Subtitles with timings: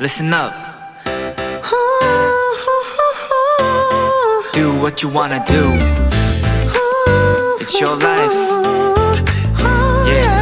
[0.00, 0.54] listen up.
[4.54, 5.62] Do what you wanna do.
[7.60, 8.32] It's your life.
[10.06, 10.40] Yeah.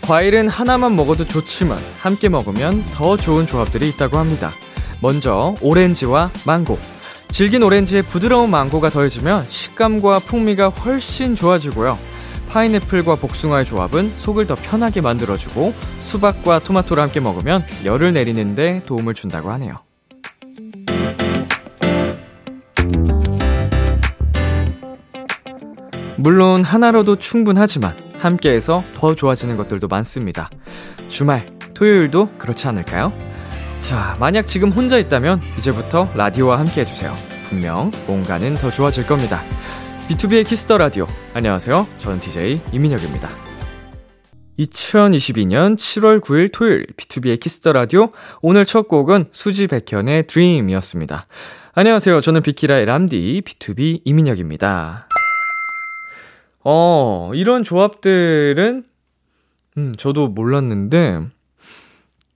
[0.00, 4.52] 과일은 하나만 먹어도 좋지만 함께 먹으면 더 좋은 조합들이 있다고 합니다.
[5.00, 6.91] 먼저 오렌지와 망고.
[7.32, 11.98] 질긴 오렌지에 부드러운 망고가 더해지면 식감과 풍미가 훨씬 좋아지고요.
[12.50, 19.50] 파인애플과 복숭아의 조합은 속을 더 편하게 만들어주고 수박과 토마토를 함께 먹으면 열을 내리는데 도움을 준다고
[19.52, 19.78] 하네요.
[26.18, 30.50] 물론 하나로도 충분하지만 함께해서 더 좋아지는 것들도 많습니다.
[31.08, 33.31] 주말, 토요일도 그렇지 않을까요?
[33.82, 37.12] 자, 만약 지금 혼자 있다면 이제부터 라디오와 함께 해주세요.
[37.48, 39.42] 분명 뭔가는 더 좋아질 겁니다.
[40.08, 41.08] B2B의 키스터 라디오.
[41.34, 41.88] 안녕하세요.
[41.98, 43.28] 저는 DJ 이민혁입니다.
[44.60, 48.10] 2022년 7월 9일 토요일 B2B의 키스터 라디오.
[48.40, 51.26] 오늘 첫 곡은 수지 백현의 Dream이었습니다.
[51.74, 52.20] 안녕하세요.
[52.20, 55.08] 저는 비키라의 람디 BTOB 이민혁입니다.
[56.62, 58.84] 어, 이런 조합들은
[59.76, 61.32] 음, 저도 몰랐는데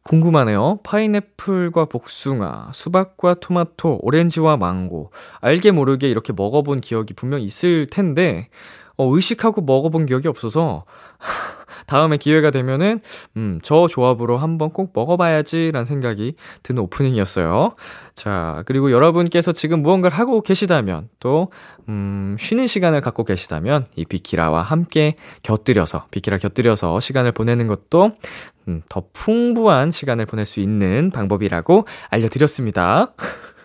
[0.07, 0.79] 궁금하네요.
[0.85, 5.11] 파인애플과 복숭아, 수박과 토마토, 오렌지와 망고.
[5.41, 8.49] 알게 모르게 이렇게 먹어본 기억이 분명 있을 텐데,
[8.97, 10.85] 어, 의식하고 먹어본 기억이 없어서,
[11.87, 13.01] 다음에 기회가 되면은,
[13.37, 17.75] 음, 저 조합으로 한번 꼭 먹어봐야지라는 생각이 드는 오프닝이었어요.
[18.15, 21.51] 자, 그리고 여러분께서 지금 무언가를 하고 계시다면, 또,
[21.89, 28.13] 음, 쉬는 시간을 갖고 계시다면, 이 비키라와 함께 곁들여서, 비키라 곁들여서 시간을 보내는 것도,
[28.69, 33.13] 음, 더 풍부한 시간을 보낼 수 있는 방법이라고 알려드렸습니다.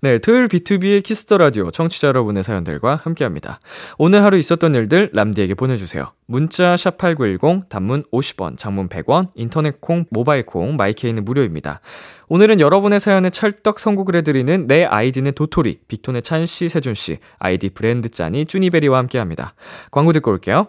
[0.00, 3.60] 네, 토요일 B2B의 키스터 라디오 청취자 여러분의 사연들과 함께합니다.
[3.98, 6.12] 오늘 하루 있었던 일들 람디에게 보내주세요.
[6.26, 11.80] 문자 샵 #8910 단문 50원, 장문 100원, 인터넷 콩, 모바일 콩, my K는 무료입니다.
[12.28, 17.70] 오늘은 여러분의 사연에 찰떡 선곡을 해드리는 내 아이디는 도토리, 빅톤의 찬 씨, 세준 씨, 아이디
[17.70, 19.54] 브랜드 짠이 쭈니베리와 함께합니다.
[19.90, 20.68] 광고 듣고 올게요.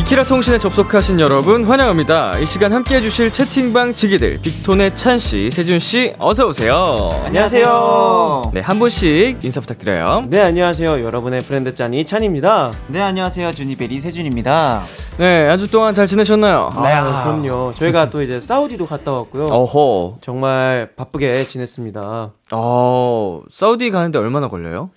[0.00, 2.38] 비키라 통신에 접속하신 여러분 환영합니다.
[2.38, 7.10] 이 시간 함께 해주실 채팅방 지기들 빅톤의 찬 씨, 세준 씨 어서 오세요.
[7.26, 8.50] 안녕하세요.
[8.54, 10.24] 네, 한 분씩 인사 부탁드려요.
[10.28, 11.04] 네, 안녕하세요.
[11.04, 12.72] 여러분의 브랜드 짠이 찬입니다.
[12.86, 13.52] 네, 안녕하세요.
[13.52, 14.80] 주니베리 세준입니다.
[15.18, 16.70] 네, 한 주 동안 잘 지내셨나요?
[16.82, 17.74] 네, 아, 그럼요.
[17.74, 19.44] 저희가 또 이제 사우디도 갔다 왔고요.
[19.44, 20.16] 어허.
[20.22, 22.30] 정말 바쁘게 지냈습니다.
[22.52, 24.88] 어, 사우디 가는데 얼마나 걸려요?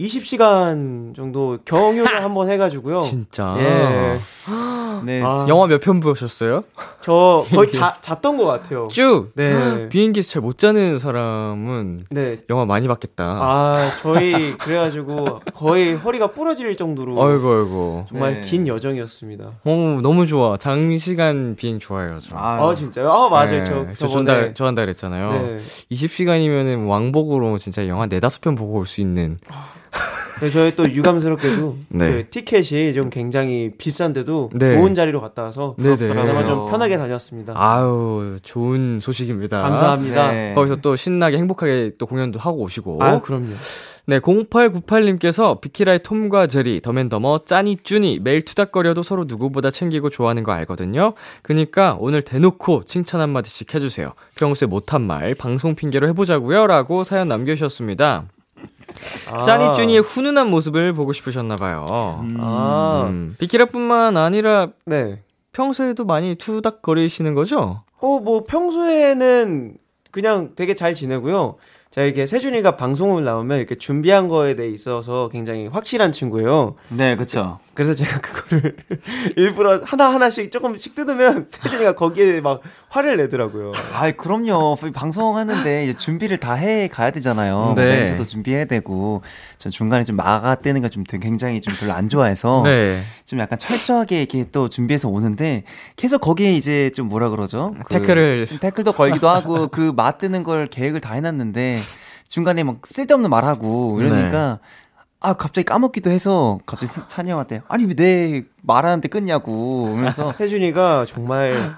[0.00, 3.00] 20시간 정도 경유를 한번 해가지고요.
[3.00, 3.54] 진짜.
[3.58, 4.16] 예.
[5.04, 5.22] 네.
[5.24, 6.64] 아, 영화 몇 편 보셨어요?
[7.00, 8.88] 저 거의 자, 잤던 것 같아요.
[8.90, 9.30] 쭉.
[9.34, 9.88] 네.
[9.88, 12.38] 비행기에서 잘 못 자는 사람은 네.
[12.48, 13.24] 영화 많이 봤겠다.
[13.24, 13.72] 아,
[14.02, 18.06] 저희 그래가지고 거의 허리가 부러질 정도로 아이고 아이고.
[18.10, 18.46] 정말 네.
[18.48, 19.44] 긴 여정이었습니다.
[19.64, 20.56] 어, 너무 좋아.
[20.56, 22.36] 장시간 비행 좋아해요, 저.
[22.38, 23.10] 아, 진짜요?
[23.10, 23.50] 아, 맞아요.
[23.50, 25.32] 네, 저, 저 저번에- 좋아한다, 좋아한다 그랬잖아요.
[25.32, 25.58] 네.
[25.92, 29.38] 20시간이면은 왕복으로 진짜 영화 네 다섯 편 보고 올 수 있는.
[30.40, 32.12] 네, 저희 또 유감스럽게도 네.
[32.12, 34.76] 그 티켓이 좀 굉장히 비싼데도 네.
[34.76, 35.96] 좋은 자리로 갔다 와서 네네.
[35.96, 37.52] 그나마 좀 편하게 다녔습니다.
[37.56, 39.60] 아유, 좋은 소식입니다.
[39.60, 40.32] 감사합니다.
[40.32, 40.54] 네.
[40.54, 43.02] 거기서 또 신나게 행복하게 또 공연도 하고 오시고.
[43.02, 43.54] 아, 그럼요.
[44.06, 50.52] 네, 0898님께서 비키라의 톰과 제리, 더맨더머, 짜니, 쭈니 매일 투닥거려도 서로 누구보다 챙기고 좋아하는 거
[50.52, 51.12] 알거든요.
[51.42, 54.14] 그니까 오늘 대놓고 칭찬 한마디씩 해주세요.
[54.36, 56.66] 평소에 못한 말, 방송 핑계로 해보자고요.
[56.66, 58.24] 라고 사연 남겨주셨습니다.
[59.30, 59.42] 아.
[59.44, 61.86] 짜니, 쭈니의 훈훈한 모습을 보고 싶으셨나 봐요.
[62.38, 65.22] 아, 음, 비키라뿐만 아니라 네.
[65.52, 67.82] 평소에도 많이 투닥거리시는 거죠?
[68.00, 69.76] 어, 뭐 평소에는
[70.10, 71.56] 그냥 되게 잘 지내고요.
[71.90, 76.76] 제가 이렇게 세준이가 방송을 나오면 이렇게 준비한 거에 대해 있어서 굉장히 확실한 친구예요.
[76.88, 77.58] 네, 그쵸.
[77.72, 78.76] 그래서 제가 그거를
[79.36, 83.72] 일부러 하나하나씩 조금씩 뜯으면 세준이가 거기에 막 화를 내더라고요.
[83.94, 84.76] 아이, 그럼요.
[84.94, 87.74] 방송하는데 이제 준비를 다 해 가야 되잖아요.
[87.76, 88.00] 네.
[88.00, 89.22] 멘트도 준비해야 되고.
[89.58, 92.62] 전 중간에 좀 막아 뜨는 걸 좀 굉장히 좀 별로 안 좋아해서.
[92.64, 93.00] 네.
[93.24, 95.62] 좀 약간 철저하게 이렇게 또 준비해서 오는데
[95.96, 97.72] 계속 거기에 이제 좀 뭐라 그러죠?
[97.84, 98.46] 그 태클을.
[98.48, 101.80] 좀 태클도 걸기도 하고 그 맞 뜨는 걸 계획을 다 해놨는데
[102.28, 104.58] 중간에 막 쓸데없는 말하고 이러니까
[105.20, 111.74] 아 갑자기 까먹기도 해서 갑자기 찬이 형한테 아니 왜 내 말하는데 끊냐고 그러면서 세준이가 정말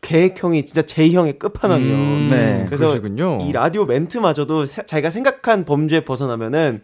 [0.00, 1.94] 계획형이 진짜 J형의 끝판왕이에요.
[1.94, 2.64] 음, 네.
[2.66, 3.38] 그래서 그러시군요.
[3.42, 6.82] 이 라디오 멘트마저도 세- 자기가 생각한 범주에 벗어나면은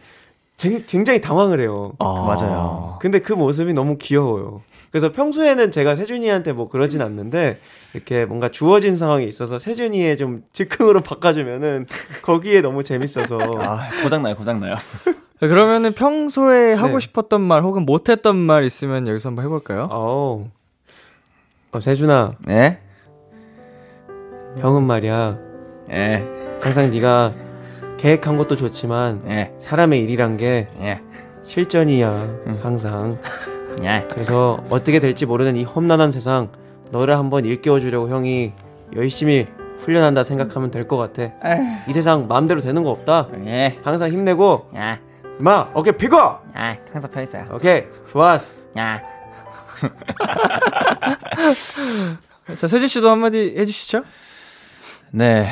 [0.58, 1.92] 쟁- 굉장히 당황을 해요.
[1.98, 2.98] 아, 맞아요.
[3.00, 4.60] 근데 그 모습이 너무 귀여워요.
[4.90, 7.58] 그래서 평소에는 제가 세준이한테 뭐 그러진 않는데
[7.94, 11.86] 이렇게 뭔가 주어진 상황이 있어서 세준이의 좀 즉흥으로 바꿔주면은
[12.22, 17.00] 거기에 너무 재밌어서 아 고장나요 고장나요 네, 그러면은 평소에 하고 네.
[17.00, 19.88] 싶었던 말 혹은 못했던 말 있으면 여기서 한번 해볼까요?
[19.90, 20.46] 어우.
[21.72, 22.32] 어, 세준아.
[22.46, 22.80] 네?
[24.58, 25.38] 형은 말이야.
[25.92, 26.26] 예,
[26.60, 27.34] 항상 네가
[27.98, 31.00] 계획한 것도 좋지만 예, 사람의 일이란 게 예,
[31.44, 32.28] 실전이야
[32.62, 33.18] 항상.
[33.82, 34.06] 예.
[34.10, 36.50] 그래서 어떻게 될지 모르는 이 험난한 세상
[36.90, 38.52] 너를 한번 일깨워 주려고 형이
[38.96, 39.46] 열심히
[39.78, 41.32] 훈련한다 생각하면 될 것 같아.
[41.88, 43.28] 이 세상 마음대로 되는 거 없다?
[43.46, 44.98] 예, 항상 힘내고 야,
[45.38, 47.44] 마 어깨 펴고 야, 항상 펴 있어요.
[47.52, 49.02] 오케이 좋았어 야,
[52.54, 54.02] 자, 세준 씨도 한마디 해주시죠.
[55.10, 55.48] 네,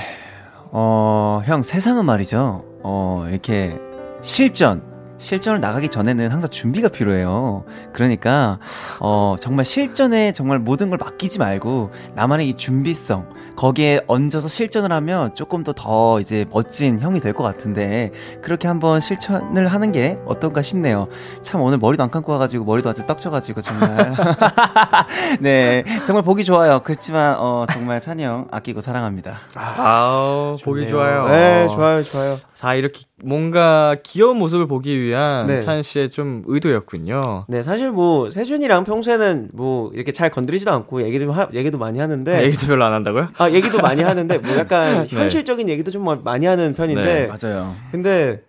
[0.73, 2.65] 어, 형 세상은 말이죠.
[2.83, 3.79] 어, 이렇게
[4.23, 4.96] 실전.
[5.19, 7.65] 실전을 나가기 전에는 항상 준비가 필요해요.
[7.93, 8.59] 그러니까,
[9.01, 15.35] 어, 정말 실전에 정말 모든 걸 맡기지 말고, 나만의 이 준비성, 거기에 얹어서 실전을 하면
[15.35, 20.61] 조금 더 더 이제 멋진 형이 될 것 같은데, 그렇게 한번 실천을 하는 게 어떤가
[20.63, 21.09] 싶네요.
[21.43, 24.15] 참 오늘 머리도 안 감고 와가지고, 머리도 아주 떡쳐가지고, 정말.
[25.41, 26.81] 네, 정말 보기 좋아요.
[26.85, 29.39] 그렇지만, 어, 정말 찬이 형 아끼고 사랑합니다.
[29.55, 31.27] 아우, 보기 좋아요.
[31.29, 35.61] 네 좋아요 좋아요 자, 이렇게 뭔가 귀여운 모습을 보기 위한 네.
[35.61, 37.47] 찬 씨의 좀 의도였군요.
[37.49, 41.99] 네 사실 뭐 세준이랑 평소에는 뭐 이렇게 잘 건드리지도 않고 얘기 좀 하, 얘기도 많이
[41.99, 43.29] 하는데 얘기도 별로 안 한다고요?
[43.39, 45.17] 아 얘기도 많이 하는데 뭐 약간 네.
[45.17, 47.75] 현실적인 얘기도 좀 많이 하는 편인데 네, 맞아요.
[47.91, 48.43] 근데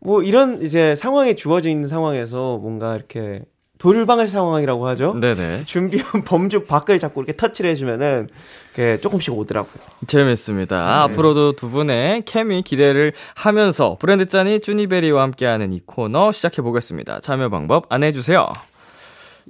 [0.00, 3.42] 뭐 이런 이제 상황이 주어져 있는 상황에서 뭔가 이렇게
[3.82, 5.14] 돌방을 상황이라고 하죠.
[5.18, 5.64] 네네.
[5.64, 8.28] 준비한 범주 밖을 자꾸 이렇게 터치를 해주면은
[9.00, 9.82] 조금씩 오더라고요.
[10.06, 11.02] 재밌습니다.
[11.02, 17.18] 앞으로도 두 분의 케미 기대를 하면서 브랜드 짠이 쭈니베리와 함께하는 이 코너 시작해 보겠습니다.
[17.20, 18.46] 참여 방법 안내해 주세요.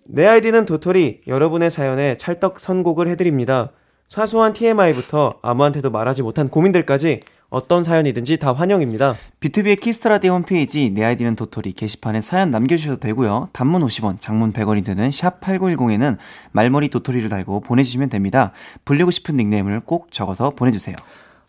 [0.06, 3.73] 내 아이디는 도토리 여러분의 사연에 찰떡 선곡을 해드립니다.
[4.08, 7.20] 사소한 TMI부터 아무한테도 말하지 못한 고민들까지
[7.52, 9.14] 어떤 사연이든지 다 환영입니다.
[9.41, 13.50] BTOB의 Kiss the Radio 홈페이지 내 아이디는 도토리 게시판에 사연 남겨주셔도 되고요.
[13.52, 16.16] 단문 50원, 장문 100원이 드는 샵 8910에는
[16.52, 18.52] 말머리 도토리를 달고 보내주시면 됩니다.
[18.87, 20.96] 불리고 싶은 닉네임을 꼭 적어서 보내주세요.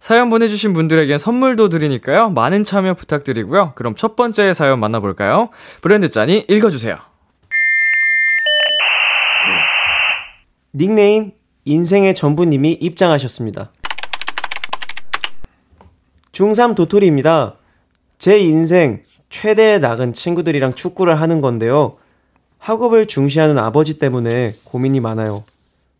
[0.01, 2.29] 사연 보내주신 분들에겐 선물도 드리니까요.
[2.31, 3.71] 많은 참여 부탁드리고요.
[3.75, 5.49] 그럼 첫 번째 사연 만나볼까요?
[5.81, 6.97] 브랜드 짠이 읽어주세요.
[10.75, 11.31] 닉네임
[11.63, 13.71] 인생의 전부님이 입장하셨습니다.
[16.33, 17.55] 중3 도토리입니다.
[18.17, 21.95] 제 인생 최대의 낙은 친구들이랑 축구를 하는 건데요.
[22.57, 25.43] 학업을 중시하는 아버지 때문에 고민이 많아요.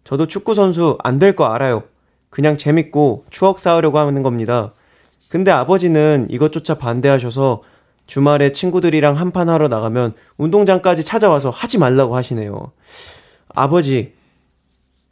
[0.04, 1.84] 저도 축구 선수 안 될 거 알아요.
[2.30, 4.74] 그냥 재밌고 추억 쌓으려고 하는 겁니다.
[5.30, 7.64] 근데 아버지는 이것조차 반대하셔서
[8.08, 12.72] 주말에 친구들이랑 한판 하러 나가면 운동장까지 찾아와서 하지 말라고 하시네요.
[13.50, 14.14] 아버지,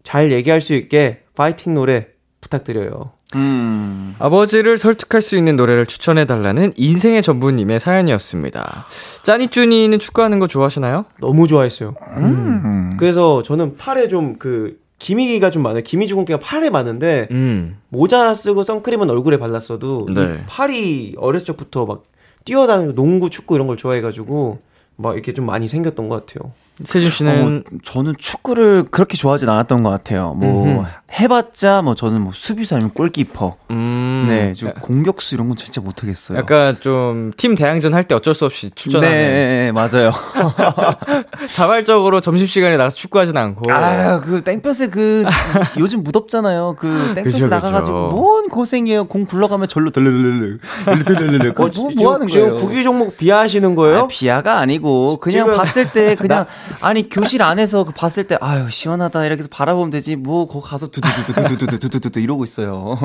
[0.03, 2.07] 잘 얘기할 수 있게 파이팅 노래
[2.41, 3.11] 부탁드려요.
[3.35, 8.85] 음, 아버지를 설득할 수 있는 노래를 추천해달라는 인생의 전부님의 사연이었습니다.
[9.23, 11.05] 짜니쭈니는 축구하는 거 좋아하시나요?
[11.19, 11.95] 너무 좋아했어요.
[12.17, 12.95] 음.
[12.97, 15.81] 그래서 저는 팔에 좀그 기미가 좀 많아요.
[15.81, 17.77] 기미주근깨가 팔에 많은데 음.
[17.89, 20.43] 모자 쓰고 선크림은 얼굴에 발랐어도 이 네.
[20.45, 22.03] 팔이 어렸을 적부터 막
[22.45, 24.59] 뛰어다니고 농구, 축구 이런 걸 좋아해가지고
[24.97, 26.51] 막 이렇게 좀 많이 생겼던 것 같아요.
[26.85, 30.33] 세준 씨는 어, 저는 축구를 그렇게 좋아하진 않았던 것 같아요.
[30.33, 30.85] 뭐 음흠.
[31.19, 33.57] 해봤자 뭐 저는 뭐 수비수 아니면 골키퍼.
[33.71, 36.37] 음, 네, 좀 공격수 이런 건 진짜 못하겠어요.
[36.37, 40.11] 약간 좀 팀 대항전 할 때 어쩔 수 없이 출전하는 네, 맞아요.
[41.53, 45.23] 자발적으로 점심 시간에 나가서 축구하진 않고 아유, 그 땡볕에 그
[45.77, 46.75] 요즘 무덥잖아요.
[46.77, 48.09] 그 땡볕에 나가가지고.
[48.09, 49.05] 뭔 고생이에요.
[49.05, 50.57] 공 굴러가면 절로 들르르르
[51.05, 51.53] 들르르르.
[51.55, 52.55] 뭐, 뭐, 뭐 하는 지금 거예요?
[52.61, 53.99] 구기 종목 비하하시는 거예요?
[53.99, 56.45] 아, 비하가 아니고 그냥 지금- 봤을 때 그냥
[56.81, 60.87] 아니 교실 안에서 그 봤을 때 아유 시원하다 이렇게 해서 바라보면 되지 뭐 거기 가서
[60.87, 62.97] 두두두두두두두두두두 이러고 있어요.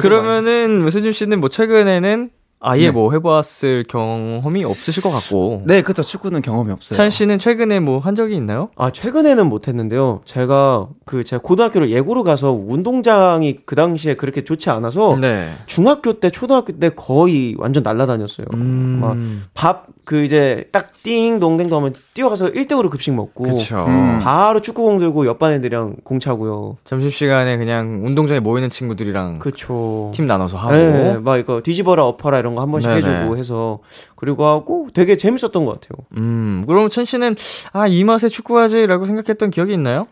[0.00, 2.90] 그러면은 세준 씨는 뭐 최근에는 아예 네.
[2.90, 5.62] 뭐 해봤을 경험이 없으실 것 같고.
[5.66, 6.02] 네, 그쵸.
[6.02, 6.96] 축구는 경험이 없어요.
[6.96, 8.68] 찬 씨는 최근에 뭐 한 적이 있나요?
[8.76, 10.20] 아, 최근에는 못 했는데요.
[10.24, 15.50] 제가 그 제가 고등학교를 예고로 가서 운동장이 그 당시에 그렇게 좋지 않아서 네.
[15.66, 18.46] 중학교 때, 초등학교 때 거의 완전 날라다녔어요.
[18.54, 19.44] 음.
[19.54, 23.84] 막밥그 이제 딱 띵동댕도 하면 뛰어가서 1등으로 급식 먹고 그쵸.
[23.88, 24.20] 음.
[24.22, 26.76] 바로 축구공 들고 옆반 애들이랑 공 차고요.
[26.84, 30.10] 점심 시간에 그냥 운동장에 모이는 친구들이랑 그쵸.
[30.14, 30.72] 팀 나눠서 하고.
[30.74, 33.06] 네, 막 이거 뒤집어라 엎어라 이런 거 한 번씩 네네.
[33.20, 33.80] 해주고 해서
[34.14, 36.06] 그리고 하고 되게 재밌었던 것 같아요.
[36.16, 37.34] 음, 그럼 찬 씨는
[37.72, 40.06] 아, 이 맛에 축구하지라고 생각했던 기억이 있나요?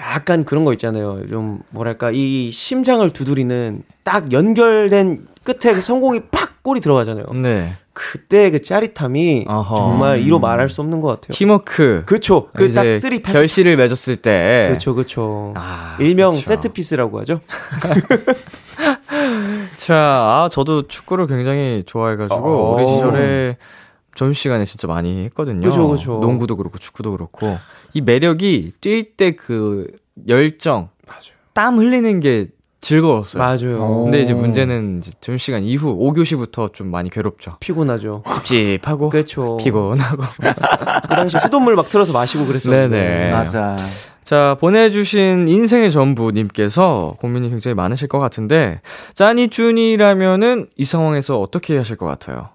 [0.00, 1.28] 약간 그런 거 있잖아요.
[1.28, 7.26] 좀 뭐랄까 이 심장을 두드리는 딱 연결된 끝에 그 성공이 팍 골이 들어가잖아요.
[7.42, 7.74] 네.
[7.92, 9.76] 그때 그 짜릿함이 어허.
[9.76, 11.28] 정말 이루 말할 수 없는 것 같아요.
[11.32, 12.02] 팀워크.
[12.06, 12.48] 그쵸.
[12.54, 13.38] 그딱 이제 three 패스.
[13.38, 14.68] 결실을 맺었을 때.
[14.72, 15.52] 그쵸, 그쵸.
[15.56, 16.46] 아, 일명 그쵸.
[16.46, 17.38] set piece라고 하죠.
[19.76, 22.74] 자, 아, 저도 축구를 굉장히 좋아해가지고, 어.
[22.74, 23.56] 우리 시절에
[24.14, 25.68] 점심시간에 진짜 많이 했거든요.
[25.68, 26.18] 그죠, 그죠.
[26.20, 27.56] 농구도 그렇고, 축구도 그렇고.
[27.92, 29.86] 이 매력이 뛸 때 그
[30.28, 30.88] 열정,
[31.52, 32.46] 땀 흘리는 게
[32.80, 33.42] 즐거웠어요.
[33.42, 34.02] 맞아요.
[34.04, 37.56] 근데 이제 문제는 이제 점심시간 이후 5교시부터 좀 많이 괴롭죠.
[37.60, 38.22] 피곤하죠.
[38.44, 39.56] 찝찝하고, 그쵸.
[39.56, 40.22] 피곤하고.
[40.22, 42.88] 그 당시 수돗물 막 틀어서 마시고 그랬었는데.
[42.96, 43.30] 네네.
[43.32, 43.76] 맞아.
[44.24, 48.80] 자, 보내주신 인생의 전부님께서 고민이 굉장히 많으실 것 같은데,
[49.14, 52.48] 짜니쭈니라면은 이 상황에서 어떻게 하실 것 같아요?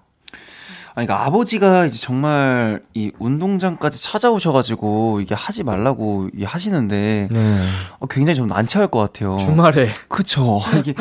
[0.94, 7.28] 아니, 그러니까 아버지가 이제 정말 이 운동장까지 찾아오셔가지고 이게 하지 말라고 이게 하시는데
[8.00, 9.36] 어, 굉장히 좀 난처할 것 같아요.
[9.36, 9.44] 네.
[9.44, 9.90] 주말에.
[10.08, 10.60] 그쵸.
[10.78, 10.94] 이게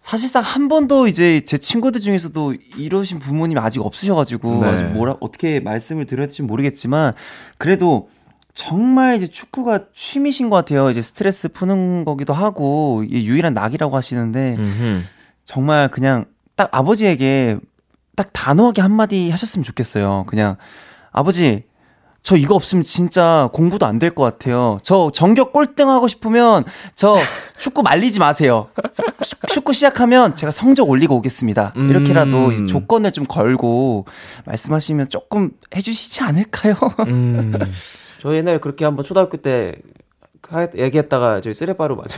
[0.00, 4.68] 사실상 한 번도 이제 제 친구들 중에서도 이러신 부모님이 아직 없으셔가지고 네.
[4.68, 7.12] 아직 뭐라 어떻게 말씀을 드려야 될지 모르겠지만
[7.58, 8.08] 그래도
[8.56, 10.90] 정말 이제 축구가 취미신 것 같아요.
[10.90, 15.02] 이제 스트레스 푸는 거기도 하고 유일한 낙이라고 하시는데 음흠.
[15.44, 16.24] 정말 그냥
[16.56, 17.58] 딱 아버지에게
[18.16, 20.24] 딱 단호하게 한마디 하셨으면 좋겠어요.
[20.26, 20.56] 그냥
[21.12, 21.64] 아버지
[22.22, 24.80] 저 이거 없으면 진짜 공부도 안 될 것 같아요.
[24.82, 26.64] 저 전격 꼴등 하고 싶으면
[26.96, 27.16] 저
[27.58, 28.68] 축구 말리지 마세요.
[29.22, 31.74] 축- 축구 시작하면 제가 성적 올리고 오겠습니다.
[31.76, 34.06] 이렇게라도 이 조건을 좀 걸고
[34.46, 36.74] 말씀하시면 조금 해주시지 않을까요?
[37.06, 37.52] 음.
[38.26, 39.76] 저 옛날에 그렇게 한번 초등학교 때
[40.48, 42.08] 하- 얘기했다가 저희 쓰레빠로 맞아요.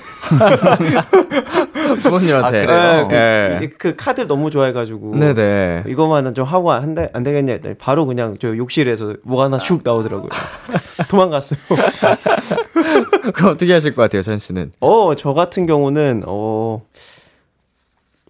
[2.02, 2.64] 부모님한테.
[2.66, 3.70] 네, 그, 예.
[3.76, 5.16] 그 카드 너무 좋아해가지고.
[5.16, 5.84] 네네.
[5.86, 9.82] 이거만은 좀 하고 안, 돼, 안 되겠냐 했더니 바로 그냥 저 욕실에서 뭐 하나 슉
[9.84, 10.30] 나오더라고요.
[11.10, 11.58] 도망갔어요.
[13.34, 14.72] 그럼 어떻게 하실 것 같아요, 전 씨는?
[14.80, 16.80] 어, 저 같은 경우는, 어,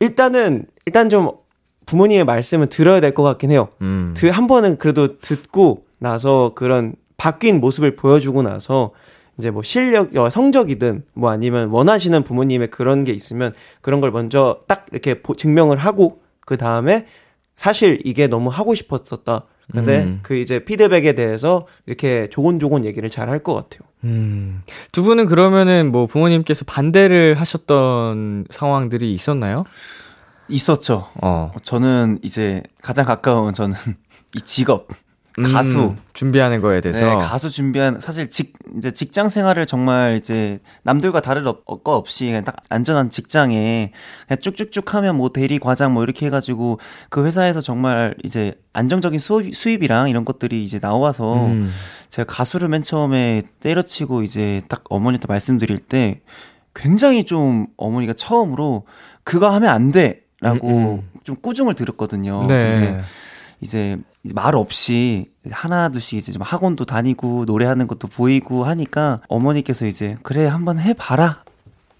[0.01, 1.31] 일단은, 일단 좀
[1.87, 3.69] 부모님의 말씀을 들어야 될 것 같긴 해요.
[3.83, 4.15] 음.
[4.17, 8.93] 드, 한 번은 그래도 듣고 나서 그런 바뀐 모습을 보여주고 나서
[9.39, 14.61] 이제 뭐 실력, 어, 성적이든 뭐 아니면 원하시는 부모님의 그런 게 있으면 그런 걸 먼저
[14.67, 17.07] 딱 이렇게 보- 증명을 하고 그 다음에
[17.55, 19.45] 사실 이게 너무 하고 싶었었다.
[19.71, 20.21] 근데 음.
[20.23, 23.81] 그 이제 피드백에 대해서 이렇게 조곤조곤 얘기를 잘 할 것 같아요.
[24.05, 24.63] 음.
[24.93, 29.57] 두 분은 그러면은 뭐 부모님께서 반대를 하셨던 상황들이 있었나요?
[30.49, 31.09] 있었죠.
[31.21, 31.53] 어.
[31.63, 33.77] 저는 이제 가장 가까운 저는
[34.35, 34.89] 이 직업
[35.45, 37.05] 가수 음, 준비하는 거에 대해서.
[37.07, 42.27] 네, 가수 준비한 사실 직 이제 직장 생활을 정말 이제 남들과 다를 업- 거 없이
[42.27, 43.93] 그냥 딱 안전한 직장에
[44.27, 49.55] 그냥 쭉쭉쭉 하면 뭐 대리 과장 뭐 이렇게 해가지고 그 회사에서 정말 이제 안정적인 수입,
[49.55, 51.71] 수입이랑 이런 것들이 이제 나와서 음.
[52.11, 56.23] 제가 가수를 맨 처음에 때려치고 이제 딱 어머니한테 말씀드릴 때
[56.75, 58.87] 굉장히 좀 어머니가 처음으로
[59.25, 61.11] 그거 하면 안 돼라고 음, 음.
[61.25, 62.41] 좀 꾸중을 들었거든요.
[62.41, 63.01] 근데 네.
[63.61, 63.99] 이제
[64.35, 70.79] 말 없이 하나둘씩 이제 좀 학원도 다니고 노래하는 것도 보이고 하니까 어머니께서 이제 그래 한번
[70.79, 71.43] 해봐라.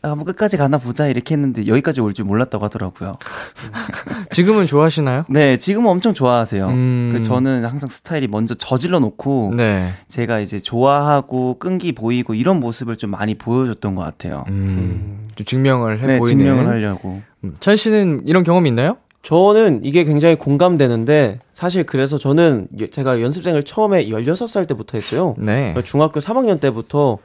[0.01, 3.17] 한번 끝까지 가나 보자 이렇게 했는데 여기까지 올 줄 몰랐다고 하더라고요.
[4.31, 5.25] 지금은 좋아하시나요?
[5.29, 6.69] 네, 지금은 엄청 좋아하세요.
[6.69, 7.11] 음.
[7.13, 9.91] 그 저는 항상 스타일이 먼저 저질러 놓고 네.
[10.07, 14.45] 제가 이제 좋아하고 끈기 보이고 이런 모습을 좀 많이 보여줬던 것 같아요.
[14.49, 15.25] 음.
[15.35, 16.45] 좀 증명을 해 네, 보이는.
[16.45, 17.21] 증명을 하려고.
[17.45, 17.57] 음.
[17.61, 18.99] 천 씨는 이런 경험 있나요?
[19.29, 25.35] 저는 이게 굉장히 공감되는데 사실 그래서 저는 예- 제가 연습생을 처음에 16살 때부터 했어요.
[25.37, 25.75] 네.
[25.85, 27.19] 중학교 3학년 때부터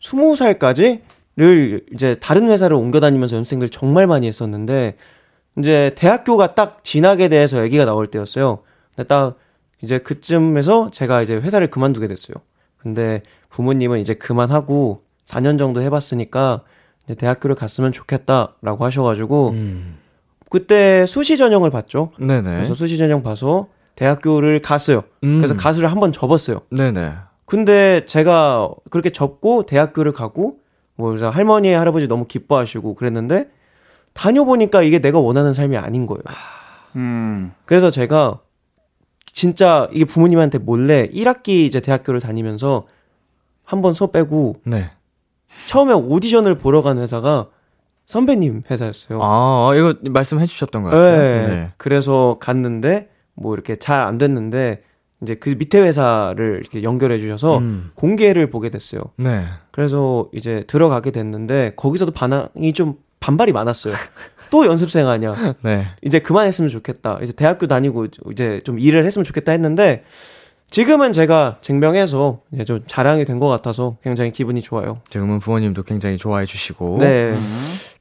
[0.00, 4.94] 20살까지를 이제 다른 회사를 옮겨 다니면서 연습생들 정말 많이 했었는데
[5.58, 8.60] 이제 대학교가 딱 진학에 대해서 얘기가 나올 때였어요.
[8.94, 9.36] 근데 딱
[9.82, 12.36] 이제 그쯤에서 제가 이제 회사를 그만두게 됐어요.
[12.76, 16.62] 근데 부모님은 이제 그만하고 4년 정도 해봤으니까
[17.06, 19.98] 이제 대학교를 갔으면 좋겠다라고 하셔가지고 음.
[20.50, 22.12] 그때 수시 전형을 봤죠.
[22.18, 22.42] 네네.
[22.42, 25.02] 그래서 수시 전형 봐서 대학교를 갔어요.
[25.24, 25.38] 음.
[25.38, 26.60] 그래서 가수를 한 번 접었어요.
[26.70, 27.14] 네네.
[27.44, 30.58] 근데 제가 그렇게 접고 대학교를 가고
[30.94, 33.48] 뭐 그래서 할머니 할아버지 너무 기뻐하시고 그랬는데
[34.12, 36.22] 다녀보니까 이게 내가 원하는 삶이 아닌 거예요.
[36.96, 37.52] 음.
[37.64, 38.40] 그래서 제가
[39.32, 42.86] 진짜 이게 부모님한테 몰래 1학기 이제 대학교를 다니면서
[43.64, 44.90] 한 번 수업 빼고 네.
[45.68, 47.48] 처음에 오디션을 보러 간 회사가
[48.08, 49.20] 선배님 회사였어요.
[49.22, 51.16] 아, 이거 말씀해 주셨던 것 같아요.
[51.18, 51.46] 네.
[51.46, 51.72] 네.
[51.76, 54.82] 그래서 갔는데 뭐 이렇게 잘 안 됐는데
[55.22, 57.90] 이제 그 밑에 회사를 이렇게 연결해 주셔서 음.
[57.94, 59.02] 공개를 보게 됐어요.
[59.16, 59.44] 네.
[59.72, 63.92] 그래서 이제 들어가게 됐는데 거기서도 반항이 좀 반발이 많았어요.
[64.50, 65.56] 또 연습생 아니야.
[65.62, 65.88] 네.
[66.00, 67.18] 이제 그만했으면 좋겠다.
[67.22, 70.04] 이제 대학교 다니고 이제 좀 일을 했으면 좋겠다 했는데
[70.70, 74.98] 지금은 제가 증명해서 이제 좀 자랑이 된 것 같아서 굉장히 기분이 좋아요.
[75.10, 76.98] 지금은 부모님도 굉장히 좋아해 주시고.
[77.00, 77.36] 네.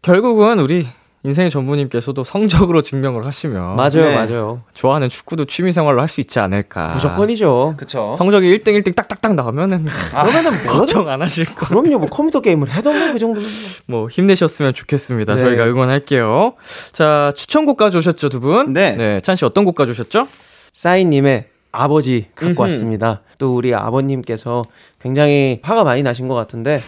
[0.08, 0.88] 결국은 우리
[1.24, 4.16] 인생의 전부님께서도 성적으로 증명을 하시면 맞아요, 네.
[4.16, 4.62] 맞아요.
[4.74, 6.92] 좋아하는 축구도 취미 생활로 할 수 있지 않을까.
[6.94, 7.74] 무조건이죠.
[7.76, 8.16] 그쵸.
[8.18, 11.66] 성적이 1등 1등 딱딱딱 나가면은 그러면은 뭐 걱정 안 하실 거.
[11.68, 13.46] 그럼요, 뭐 컴퓨터 게임을 해도 뭐그 정도는.
[13.88, 15.36] 뭐 힘내셨으면 좋겠습니다.
[15.36, 15.44] 네.
[15.44, 16.54] 저희가 응원할게요.
[16.94, 18.72] 자, 추천곡 가져오셨죠, 두 분?
[18.72, 18.96] 네.
[18.96, 20.26] 네, 찬 씨 어떤 곡 가져오셨죠?
[20.72, 22.62] 싸이 님의 아버지 갖고 음흠.
[22.62, 23.22] 왔습니다.
[23.38, 24.62] 또 우리 아버님께서
[25.02, 26.82] 굉장히 화가 많이 나신 것 같은데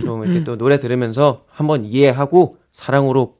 [0.00, 3.36] 좀 이렇게 또 노래 들으면서 한번 이해하고 사랑으로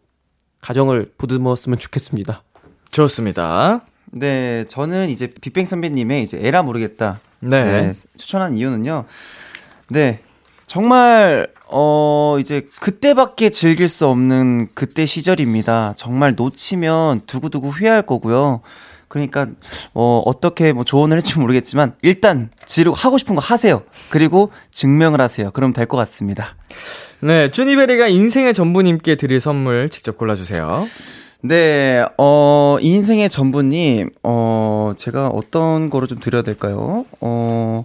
[0.61, 2.43] 가정을 보듬었으면 좋겠습니다.
[2.91, 3.83] 좋습니다.
[4.13, 7.21] 네, 저는 이제 빅뱅 선배님의 이제 에라 모르겠다.
[7.41, 7.93] 네.
[8.17, 9.05] 추천한 이유는요.
[9.91, 10.21] 네.
[10.67, 15.95] 정말 어 이제 그때밖에 즐길 수 없는 그때 시절입니다.
[15.97, 18.63] 정말 놓치면 두고두고 후회할 거고요.
[19.09, 19.47] 그러니까
[19.95, 23.83] 어 어떻게 뭐 조언을 할지 모르겠지만 일단 지르고 하고 싶은 거 하세요.
[24.11, 25.51] 그리고 증명을 하세요.
[25.53, 26.57] 그럼 될 것 같습니다.
[27.21, 30.87] 네, 쭈니베리가 인생의 전부님께 드릴 선물 직접 골라주세요.
[31.43, 37.05] 네, 어, 인생의 전부님, 어, 제가 어떤 거로 좀 드려야 될까요?
[37.21, 37.85] 어,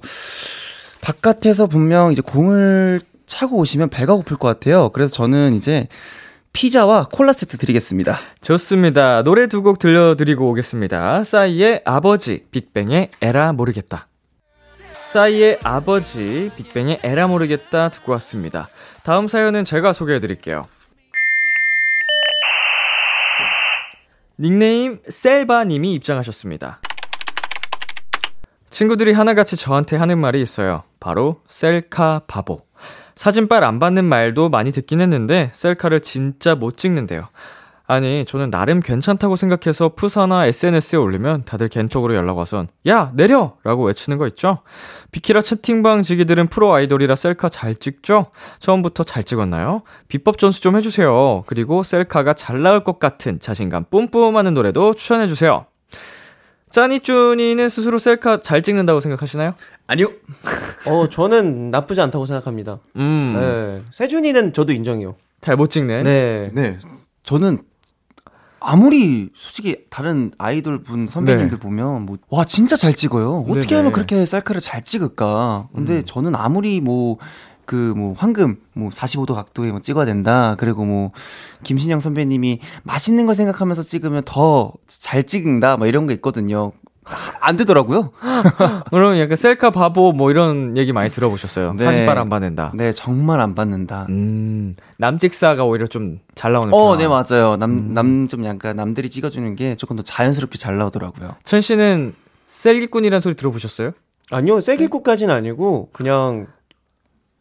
[1.01, 4.89] 바깥에서 분명 이제 공을 차고 오시면 배가 고플 것 같아요.
[4.89, 5.87] 그래서 저는 이제
[6.53, 8.17] 피자와 콜라 세트 드리겠습니다.
[8.41, 9.23] 좋습니다.
[9.23, 11.23] 노래 두 곡 들려드리고 오겠습니다.
[11.23, 14.07] 싸이의 아버지, 빅뱅의 에라 모르겠다.
[15.11, 18.69] 싸이의 아버지, 빅뱅의 에라 모르겠다 듣고 왔습니다.
[19.03, 20.67] 다음 사연은 제가 소개해드릴게요.
[24.39, 26.81] 닉네임 셀바님이 입장하셨습니다.
[28.69, 30.83] 친구들이 하나같이 저한테 하는 말이 있어요.
[30.99, 32.61] 바로 셀카 바보.
[33.15, 37.27] 사진빨 안 받는 말도 많이 듣긴 했는데 셀카를 진짜 못 찍는데요.
[37.91, 43.57] 아니 저는 나름 괜찮다고 생각해서 푸사나 SNS에 올리면 다들 겐톡으로 연락 와선 야 내려!
[43.65, 44.59] 라고 외치는 거 있죠?
[45.11, 48.27] 비키라 채팅방 지기들은 프로 아이돌이라 셀카 잘 찍죠?
[48.59, 49.81] 처음부터 잘 찍었나요?
[50.07, 51.43] 비법 전수 좀 해주세요.
[51.47, 55.65] 그리고 셀카가 잘 나올 것 같은 자신감 뿜뿜하는 노래도 추천해주세요.
[56.69, 59.55] 짜니쭈니는 스스로 셀카 잘 찍는다고 생각하시나요?
[59.91, 60.07] 아니요.
[60.87, 62.79] 어, 저는 나쁘지 않다고 생각합니다.
[62.95, 63.81] 음, 네.
[63.91, 65.15] 세준이는 저도 인정해요.
[65.41, 66.03] 잘 못 찍는.
[66.03, 66.49] 네.
[66.53, 66.77] 네.
[67.23, 67.59] 저는
[68.61, 73.39] 아무리 솔직히 다른 아이돌 분 선배님들 보면 뭐 와 진짜 잘 찍어요.
[73.49, 73.75] 어떻게 네네.
[73.77, 75.67] 하면 그렇게 셀카를 잘 찍을까?
[75.75, 80.55] 근데 저는 아무리 뭐그 뭐 황금 뭐 45도 각도에 뭐 찍어야 된다.
[80.57, 81.11] 그리고 뭐
[81.63, 85.75] 김신영 선배님이 맛있는 걸 생각하면서 찍으면 더 잘 찍는다.
[85.75, 86.71] 뭐 이런 게 있거든요.
[87.39, 88.11] 안 되더라고요.
[88.91, 91.73] 그럼 약간 셀카 바보 뭐 이런 얘기 많이 들어보셨어요.
[91.73, 91.83] 네.
[91.83, 92.71] 사진빨 안 받는다.
[92.75, 94.05] 네, 정말 안 받는다.
[94.09, 96.97] 음, 남직사가 오히려 좀 잘 나오는 어, 편.
[96.97, 97.55] 네, 맞아요.
[97.57, 101.35] 남, 남, 좀 약간 남들이 찍어주는 게 조금 더 자연스럽게 잘 나오더라고요.
[101.43, 102.15] 천 씨는
[102.47, 103.91] 셀기꾼이라는 소리 들어보셨어요?
[104.31, 106.47] 아니요, 세기국까지는 아니고, 그냥,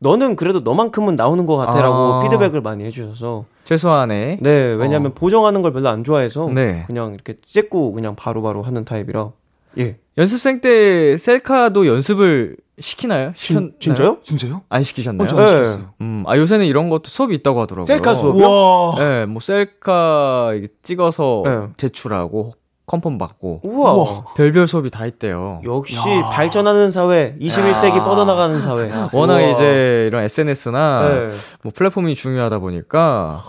[0.00, 2.22] 너는 그래도 너만큼은 나오는 것 같아라고 아.
[2.24, 3.44] 피드백을 많이 해주셔서.
[3.64, 4.38] 최소한의.
[4.40, 5.14] 네, 왜냐면 어.
[5.14, 6.50] 보정하는 걸 별로 안 좋아해서.
[6.52, 6.84] 네.
[6.86, 9.30] 그냥 이렇게 찍고 그냥 바로바로 하는 타입이라.
[9.78, 9.98] 예.
[10.18, 13.32] 연습생 때 셀카도 연습을 시키나요?
[13.34, 13.72] 시켰나요?
[13.78, 14.18] 진짜요?
[14.22, 14.62] 진짜요?
[14.68, 15.26] 안 시키셨나요?
[15.26, 15.94] 어, 저안 시켰어요.
[16.00, 17.84] 음, 아, 요새는 이런 것도 수업이 있다고 하더라고요.
[17.84, 18.44] 셀카 수업이요?
[18.50, 18.94] 와.
[18.98, 20.52] 네, 뭐 셀카
[20.82, 21.58] 찍어서 네.
[21.76, 22.54] 제출하고
[22.86, 23.92] 컨펌 받고 우와.
[23.92, 24.24] 우와.
[24.34, 25.60] 별별 수업이 다 있대요.
[25.64, 25.96] 역시
[26.32, 28.90] 발전하는 사회, 21세기 뻗어나가는 사회.
[29.12, 29.48] 워낙 우와.
[29.50, 31.30] 이제 이런 SNS나 네.
[31.62, 33.40] 뭐 플랫폼이 중요하다 보니까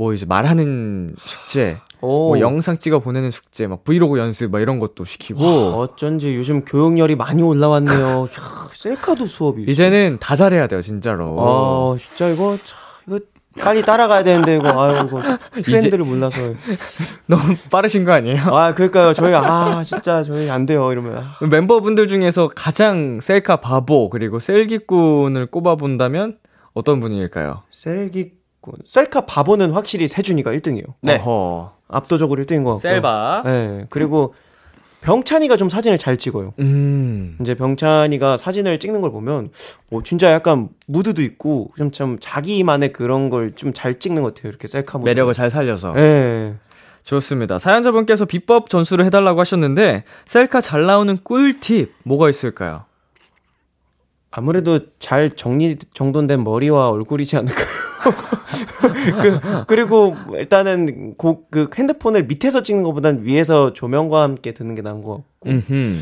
[0.00, 2.28] 뭐 이제 말하는 숙제, 오.
[2.28, 7.16] 뭐 영상 찍어 보내는 숙제, 막 브이로그 연습 막 이런 것도 시키고 어쩐지 요즘 교육열이
[7.16, 8.28] 많이 올라왔네요.
[8.32, 9.64] 이야, 셀카도 수업이.
[9.64, 11.36] 이제는 다 잘해야 돼요, 진짜로.
[11.38, 13.20] 아, 진짜 이거, 참, 이거
[13.58, 15.20] 빨리 따라가야 되는데, 이거, 아유, 이거
[15.60, 16.36] 트렌드를 몰라서.
[17.28, 18.40] 너무 빠르신 거 아니에요?
[18.44, 19.12] 아, 그러니까요.
[19.12, 20.90] 저희가, 아, 진짜 저희 안 돼요.
[20.92, 21.18] 이러면.
[21.18, 26.38] 아, 멤버분들 중에서 가장 셀카 바보 그리고 셀기꾼을 꼽아본다면
[26.72, 27.64] 어떤 분일까요?
[27.68, 28.39] 셀기꾼.
[28.86, 30.84] 셀카 바보는 확실히 세준이가 1등이에요.
[31.02, 31.16] 네.
[31.16, 31.72] 어허.
[31.88, 32.80] 압도적으로 1등인 것 같고.
[32.80, 33.42] 셀바.
[33.44, 33.86] 네.
[33.90, 34.34] 그리고
[35.02, 36.52] 병찬이가 좀 사진을 잘 찍어요.
[36.58, 37.38] 음.
[37.40, 39.48] 이제 병찬이가 사진을 찍는 걸 보면
[39.90, 44.50] 어, 진짜 약간 무드도 있고 좀, 좀 자기만의 그런 걸 좀 잘 찍는 것 같아요.
[44.50, 45.08] 이렇게 셀카 무드.
[45.08, 45.94] 매력을 잘 살려서.
[45.96, 46.54] 예.
[47.02, 47.58] 좋습니다.
[47.58, 52.84] 사연자분께서 비법 전수를 해달라고 하셨는데, 셀카 잘 나오는 꿀팁, 뭐가 있을까요?
[54.30, 57.66] 아무래도 잘 정리 정돈된 머리와 얼굴이지 않을까요?
[59.22, 65.02] 그, 그리고 일단은 고, 그 핸드폰을 밑에서 찍는 것보단 위에서 조명과 함께 드는 게 나은
[65.02, 65.50] 것 같고.
[65.50, 66.00] 음흠.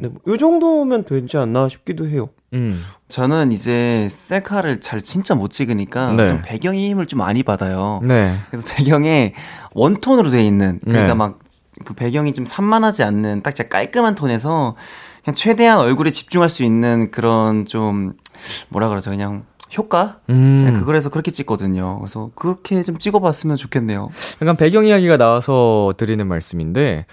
[0.00, 2.28] 네, 뭐이 정도면 되지 않나 싶기도 해요.
[2.52, 2.78] 음.
[3.08, 6.28] 저는 이제 셀카를 잘 진짜 못 찍으니까 네.
[6.28, 8.00] 좀 배경의 힘을 좀 많이 받아요.
[8.04, 8.36] 네.
[8.50, 9.34] 그래서 배경에
[9.72, 11.14] 원톤으로 돼 있는 그러니까 네.
[11.14, 14.76] 막그 배경이 좀 산만하지 않는 딱 진짜 깔끔한 톤에서
[15.24, 18.14] 그냥 최대한 얼굴에 집중할 수 있는 그런 좀
[18.68, 19.44] 뭐라 그러죠 그냥
[19.76, 20.64] 효과 음.
[20.66, 21.98] 네, 그걸 해서 그렇게 찍거든요.
[21.98, 24.10] 그래서 그렇게 좀 찍어봤으면 좋겠네요.
[24.40, 27.06] 약간 배경 이야기가 나와서 드리는 말씀인데,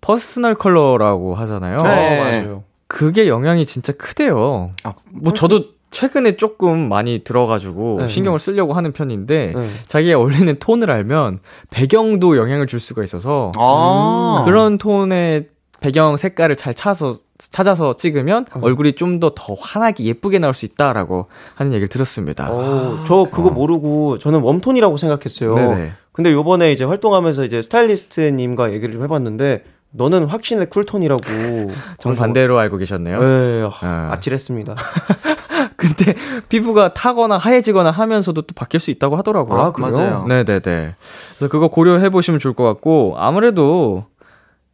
[0.00, 1.78] personal color라고 하잖아요.
[1.78, 1.88] 네.
[1.88, 2.64] 어, 맞아요.
[2.86, 4.72] 그게 영향이 진짜 크대요.
[4.84, 8.08] 아, 뭐 저도 최근에 조금 많이 들어가지고 네.
[8.08, 9.68] 신경을 쓰려고 하는 편인데 네.
[9.86, 14.42] 자기가 어울리는 톤을 알면 배경도 영향을 줄 수가 있어서 아.
[14.44, 15.48] 그런 톤의
[15.82, 18.60] 배경 색깔을 잘 찾아서 찾아서 찍으면 어.
[18.62, 22.48] 얼굴이 좀 더 더 환하게 예쁘게 나올 수 있다라고 하는 얘기를 들었습니다.
[22.50, 23.50] 어, 저 그거 어.
[23.50, 25.54] 모르고 저는 웜톤이라고 생각했어요.
[25.54, 25.92] 네네.
[26.12, 29.64] 근데 요번에 이제 활동하면서 이제 스타일리스트님과 얘기를 좀 해봤는데
[29.94, 31.22] 너는 확신의 쿨톤이라고
[31.98, 33.20] 정 반대로 알고 계셨네요.
[33.20, 34.10] 네, 아.
[34.12, 34.74] 아찔했습니다.
[35.76, 36.14] 근데
[36.48, 39.60] 피부가 타거나 하얘지거나 하면서도 또 바뀔 수 있다고 하더라고요.
[39.60, 39.90] 아, 그래요?
[39.90, 40.24] 맞아요.
[40.28, 40.60] 네네네.
[40.60, 44.06] 그래서 그거 고려해 보시면 좋을 것 같고 아무래도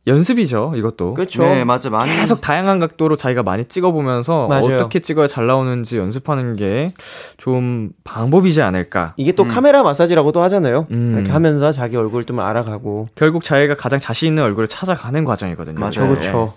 [0.08, 0.72] 연습이죠.
[0.76, 1.14] 이것도.
[1.14, 1.42] 그렇죠.
[1.42, 1.90] 네, 맞아.
[1.90, 4.74] 많이 계속 다양한 각도로 자기가 많이 찍어 보면서 맞아요.
[4.76, 6.92] 어떻게 찍어야 잘 나오는지 연습하는 게
[7.36, 9.14] 좀 방법이지 않을까.
[9.16, 9.48] 이게 또 음.
[9.48, 10.86] 카메라 마사지라고도 하잖아요.
[10.90, 11.14] 음.
[11.14, 13.06] 이렇게 하면서 자기 얼굴 좀 알아가고.
[13.14, 15.78] 결국 자기가 가장 자신 있는 얼굴을 찾아가는 과정이거든요.
[15.78, 15.90] 맞아요.
[15.92, 16.54] 저 그렇죠.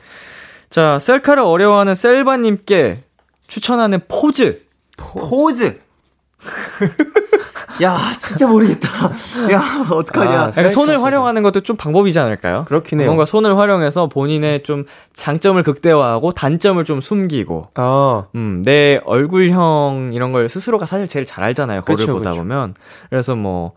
[0.69, 3.03] 자, 셀카를 어려워하는 셀바 님께
[3.47, 4.61] 추천하는 포즈.
[4.97, 5.79] 포즈.
[7.81, 8.89] 야, 진짜 모르겠다.
[9.51, 10.31] 야, 어떡하냐.
[10.31, 12.65] 아, 약간 손을 활용하는 것도 좀 방법이지 않을까요?
[12.67, 13.07] 그렇긴 해요.
[13.07, 20.31] 뭔가 손을 활용해서 본인의 좀 장점을 극대화하고 단점을 좀 숨기고, 아, 음, 내 얼굴형 이런
[20.31, 21.81] 걸 스스로가 사실 제일 잘 알잖아요.
[21.81, 22.41] 거울을 그쵸, 보다 그쵸.
[22.43, 22.75] 보면.
[23.09, 23.73] 그래서 뭐,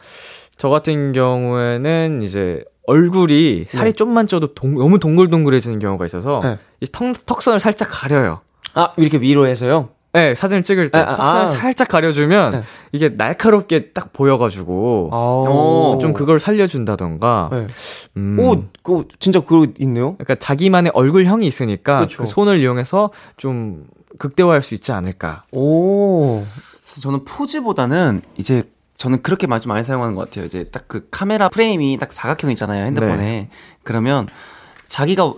[0.57, 3.97] 저 같은 경우에는 이제 얼굴이 살이 네.
[3.97, 6.59] 좀만 쪄도 동- 너무 동글동글해지는 경우가 있어서, 네.
[6.81, 8.41] 이 턱, 턱선을 살짝 가려요.
[8.75, 9.91] 아 이렇게 위로 해서요.
[10.15, 11.47] 네, 사진을 찍을 때 아, 아, 턱선을 아.
[11.47, 12.63] 살짝 가려주면 네.
[12.93, 17.49] 이게 날카롭게 딱 보여가지고 아, 좀 그걸 살려준다던가.
[17.53, 17.67] 네.
[18.17, 20.15] 음, 오, 그 진짜 그거 있네요.
[20.15, 22.19] 그러니까 자기만의 얼굴형이 있으니까 그쵸.
[22.19, 23.87] 그 손을 이용해서 좀
[24.19, 25.43] 극대화할 수 있지 않을까.
[25.51, 26.45] 오,
[27.03, 28.63] 저는 포즈보다는 이제
[28.97, 30.45] 저는 그렇게 말좀 많이 사용하는 것 같아요.
[30.45, 32.85] 이제 딱 그 카메라 프레임이 딱 사각형이잖아요.
[32.87, 33.17] 핸드폰에.
[33.17, 33.49] 네.
[33.83, 34.29] 그러면
[34.87, 35.35] 자기가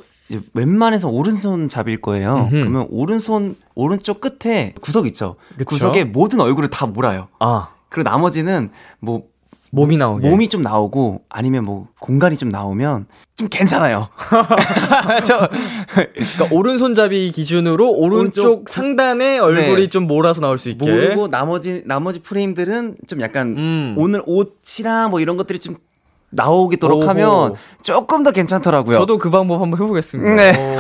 [0.55, 2.49] 웬만해서 오른손 잡일 거예요.
[2.51, 2.61] 음흠.
[2.61, 5.37] 그러면 오른손 오른쪽 끝에 구석 있죠.
[5.57, 5.65] 그쵸.
[5.65, 7.29] 구석에 모든 얼굴을 다 몰아요.
[7.39, 9.25] 아 그리고 나머지는 뭐
[9.71, 10.29] 몸이 나오게.
[10.29, 14.09] 몸이 좀 나오고 아니면 뭐 공간이 좀 나오면 좀 괜찮아요.
[15.25, 15.49] 저
[15.89, 19.89] 그러니까 오른손잡이 기준으로 오른쪽, 오른쪽 상단에 얼굴이 네.
[19.89, 20.91] 좀 몰아서 나올 수 있게.
[20.91, 23.95] 모르고 나머지 나머지 프레임들은 좀 약간 음.
[23.99, 25.77] 오늘 옷이랑 뭐 이런 것들이 좀
[26.37, 27.09] 나오도록 오호.
[27.09, 28.99] 하면 조금 더 괜찮더라고요.
[28.99, 30.35] 저도 그 방법 한번 해보겠습니다.
[30.35, 30.53] 네.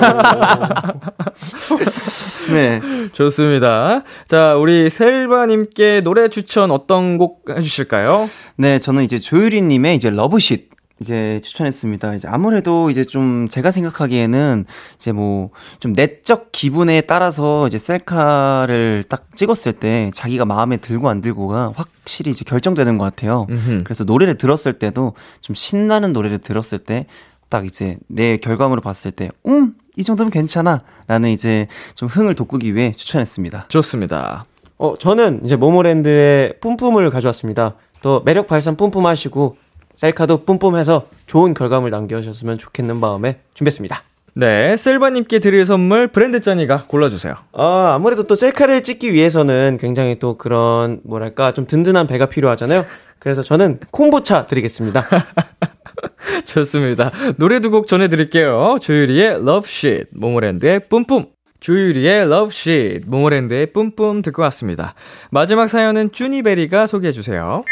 [2.52, 2.80] 네.
[3.12, 4.02] 좋습니다.
[4.26, 8.28] 자, 우리 셀바님께 노래 추천 어떤 곡 해주실까요?
[8.56, 10.68] 네, 저는 이제 조유리님의 이제 러브쉿
[11.00, 12.14] 이제 추천했습니다.
[12.14, 14.64] 이제 아무래도 이제 좀 제가 생각하기에는
[14.96, 21.20] 이제 뭐 좀 내적 기분에 따라서 이제 셀카를 딱 찍었을 때 자기가 마음에 들고 안
[21.20, 23.46] 들고가 확실히 이제 결정되는 것 같아요.
[23.50, 23.84] 음흠.
[23.84, 27.06] 그래서 노래를 들었을 때도 좀 신나는 노래를 들었을 때
[27.48, 30.82] 딱 이제 내 결과물을 봤을 때, 음, 이 정도면 괜찮아.
[31.06, 33.66] 라는 이제 좀 흥을 돋구기 위해 추천했습니다.
[33.68, 34.46] 좋습니다.
[34.78, 37.74] 어 저는 이제 모모랜드의 뿜뿜을 가져왔습니다.
[38.02, 39.56] 또 매력 발산 뿜뿜 하시고
[39.96, 44.02] 셀카도 뿜뿜해서 좋은 결과물 남겨주셨으면 좋겠는 마음에 준비했습니다.
[44.34, 47.34] 네, 셀바님께 드릴 선물 브랜드 짠이가 골라주세요.
[47.54, 52.84] 아, 아무래도 또 셀카를 찍기 위해서는 굉장히 또 그런, 뭐랄까, 좀 든든한 배가 필요하잖아요.
[53.18, 55.06] 그래서 저는 콤보차 드리겠습니다.
[56.44, 57.10] 좋습니다.
[57.38, 58.76] 노래 두 곡 전해드릴게요.
[58.82, 61.26] 조유리의 Love Shit, 모모랜드의 뿜뿜.
[61.60, 64.94] 조유리의 Love Shit, 모모랜드의 뿜뿜 듣고 왔습니다.
[65.30, 67.64] 마지막 사연은 쭈니베리가 소개해주세요.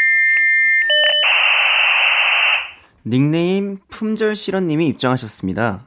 [3.07, 5.87] 닉네임 품절실언님이 입장하셨습니다.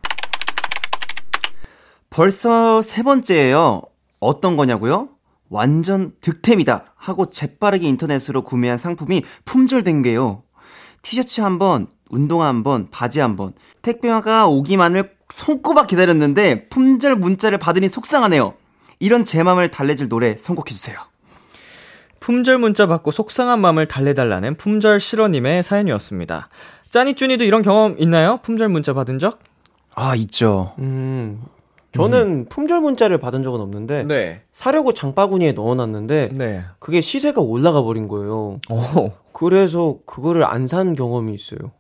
[2.10, 3.82] 벌써 세 번째예요.
[4.20, 5.10] 어떤 거냐고요?
[5.50, 10.44] 완전 득템이다 하고 재빠르게 인터넷으로 구매한 상품이 품절된 게요.
[11.02, 13.54] 티셔츠 한 번 운동화 한 번, 바지 한 번.
[13.82, 18.54] 택배가 오기만을 손꼽아 기다렸는데 품절 문자를 받으니 속상하네요.
[19.00, 20.98] 이런 제 맘을 달래줄 노래 선곡해주세요.
[22.20, 26.50] 품절 문자 받고 속상한 마음을 달래달라는 품절 실어님의 사연이었습니다.
[26.90, 28.40] 짜니쭈니도 이런 경험 있나요?
[28.44, 29.40] 품절 문자 받은 적?
[29.96, 30.74] 아, 있죠.
[30.80, 31.42] 음.
[31.94, 34.42] 저는 품절 문자를 받은 적은 없는데 네.
[34.54, 36.64] 사려고 장바구니에 넣어놨는데 네.
[36.78, 38.60] 그게 시세가 올라가 버린 거예요.
[38.70, 39.12] 오.
[39.32, 41.72] 그래서 그거를 안 산 경험이 있어요.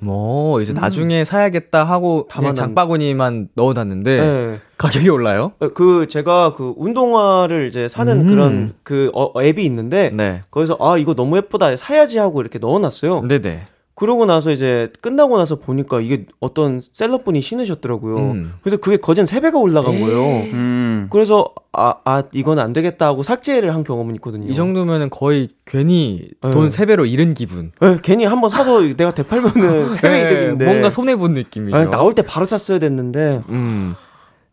[0.00, 4.60] 뭐 이제 나중에 사야겠다 하고 담아놨- 장바구니만 넣어놨는데 네.
[4.78, 5.52] 가격이 올라요?
[5.74, 8.26] 그 제가 그 운동화를 이제 사는 음.
[8.26, 10.42] 그런 그 어, 앱이 있는데 네.
[10.50, 13.22] 거기서 아 이거 너무 예쁘다 사야지 하고 이렇게 넣어놨어요.
[13.22, 13.66] 네네.
[13.96, 18.16] 그러고 나서 이제 끝나고 나서 보니까 이게 어떤 셀러분이 신으셨더라고요.
[18.18, 18.52] 음.
[18.60, 20.00] 그래서 그게 거진 3배가 올라간 에이.
[20.02, 20.52] 거예요.
[20.52, 21.06] 음.
[21.10, 24.50] 그래서 아, 아 이건 안 되겠다 하고 삭제를 한 경험은 있거든요.
[24.50, 26.50] 이 정도면은 거의 괜히 네.
[26.50, 27.72] 돈 3배로 잃은 기분.
[27.80, 31.74] 네, 괜히 한번 사서 내가 되팔면은 3배 네, 이득인데 뭔가 손해본 느낌이죠.
[31.74, 33.94] 아, 나올 때 바로 샀어야 됐는데 음.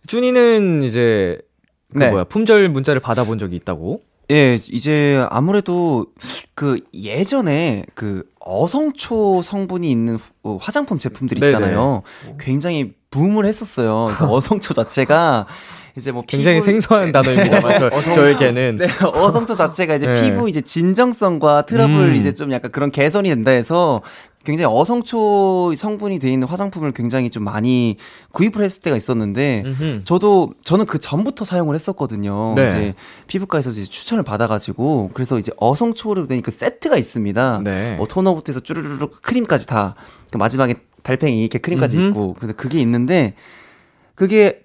[0.07, 1.37] 준이는 이제
[1.91, 2.09] 그 네.
[2.11, 3.99] 뭐야 품절 문자를 받아본 적이 있다고?
[4.33, 6.07] 예, 이제 아무래도
[6.55, 11.45] 그 예전에 그 어성초 성분이 있는 어, 화장품 제품들 네네.
[11.45, 12.01] 있잖아요.
[12.39, 14.05] 굉장히 붐을 했었어요.
[14.07, 15.45] 그래서 어성초 자체가
[15.95, 20.21] 이제 뭐 굉장히 피부- 생소한 단어입니다만 저, 저에게는 네, 어성초 자체가 이제 네.
[20.23, 22.15] 피부 이제 진정성과 트러블 음.
[22.15, 24.01] 이제 좀 약간 그런 개선이 된다 해서
[24.43, 27.97] 굉장히 어성초 성분이 돼 있는 화장품을 굉장히 좀 많이
[28.31, 30.01] 구입을 했을 때가 있었는데 음흠.
[30.05, 32.53] 저도 저는 그 전부터 사용을 했었거든요.
[32.55, 32.65] 네.
[32.67, 32.93] 이제
[33.27, 37.61] 피부과에서 이제 추천을 받아가지고 그래서 이제 어성초로 된 그 세트가 있습니다.
[37.63, 37.95] 네.
[37.97, 39.95] 뭐 토너부터 해서 쭈르르르 크림까지 다
[40.31, 42.07] 그 마지막에 달팽이 이렇게 크림까지 음흠.
[42.09, 43.35] 있고 근데 그게 있는데
[44.15, 44.62] 그게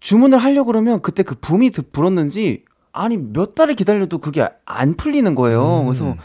[0.00, 5.34] 주문을 하려고 그러면 그때 그 붐이 드- 불었는지 아니 몇 달을 기다려도 그게 안 풀리는
[5.34, 5.80] 거예요.
[5.80, 5.84] 음.
[5.86, 6.16] 그래서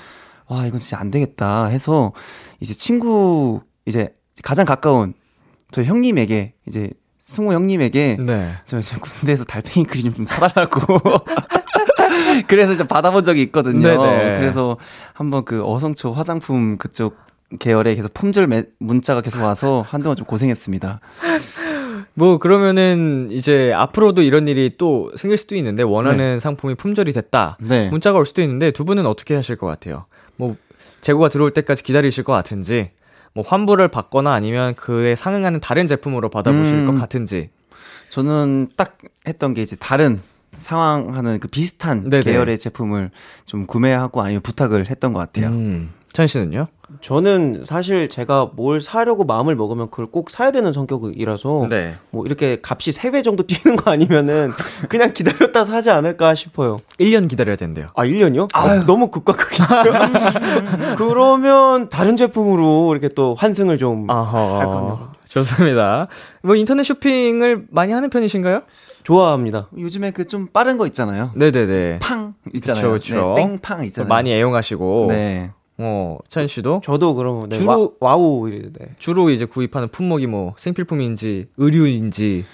[0.48, 2.14] 와 이건 진짜 안 되겠다 해서
[2.60, 5.14] 이제 친구 이제 가장 가까운
[5.72, 8.52] 저희 형님에게 이제 승우 형님에게 네.
[8.66, 10.82] 저 이제 군대에서 달팽이 크림 좀 사달라고.
[12.48, 13.82] 그래서 이제 받아본 적이 있거든요.
[13.82, 14.40] 네네.
[14.40, 14.78] 그래서
[15.14, 17.16] 한번 그 어성초 화장품 그쪽
[17.60, 21.00] 계열에 계속 품절 매- 문자가 계속 와서 한동안 좀 고생했습니다.
[22.16, 27.58] 뭐 그러면은 이제 앞으로도 이런 일이 또 생길 수도 있는데 원하는 상품이 품절이 됐다.
[27.60, 27.90] 네.
[27.90, 30.06] 문자가 올 수도 있는데 두 분은 어떻게 하실 것 같아요?
[30.36, 30.56] 뭐
[31.02, 32.92] 재고가 들어올 때까지 기다리실 것 같은지
[33.34, 36.88] 뭐 환불을 받거나 아니면 그에 상응하는 다른 제품으로 받아보실 음.
[36.88, 37.50] 것 같은지.
[38.10, 40.22] 저는 딱 했던 게 이제 다른
[40.58, 42.24] 상황하는 그 비슷한 네네.
[42.24, 43.10] 계열의 제품을
[43.48, 45.48] 좀 구매하고 아니면 부탁을 했던 것 같아요.
[45.48, 45.90] 음.
[46.14, 46.68] 찬 씨는요?
[47.02, 51.96] 저는 사실 제가 뭘 사려고 마음을 먹으면 그걸 꼭 사야 되는 성격이라서 네.
[52.12, 54.52] 뭐 이렇게 값이 3배 정도 뛰는 거 아니면은
[54.90, 56.78] 그냥 기다렸다 사지 않을까 싶어요.
[57.00, 57.88] 1년 기다려야 된대요.
[57.96, 58.48] 아, 1년이요?
[58.54, 59.94] 아, 너무 극과 극인데요?
[60.98, 64.66] 그러면 다른 제품으로 이렇게 또 환승을 좀 할.
[64.68, 65.14] 겁니다.
[65.28, 66.06] 좋습니다.
[66.44, 68.62] 뭐 인터넷 쇼핑을 많이 하는 편이신가요?
[69.02, 69.68] 좋아합니다.
[69.78, 71.32] 요즘에 그 좀 빠른 거 있잖아요.
[71.36, 72.00] 네네네.
[72.04, 72.92] 팡 있잖아요.
[72.92, 73.34] 그쵸, 그쵸.
[73.36, 74.08] 네, 땡팡 있잖아요.
[74.08, 75.08] 많이 애용하시고.
[75.10, 75.52] 네.
[75.78, 78.88] 어, 찬 씨도 저도 그럼 네, 주로- 와, 와우 이래 네.
[79.00, 82.46] 주로 이제 구입하는 품목이 뭐 생필품인지 의류인지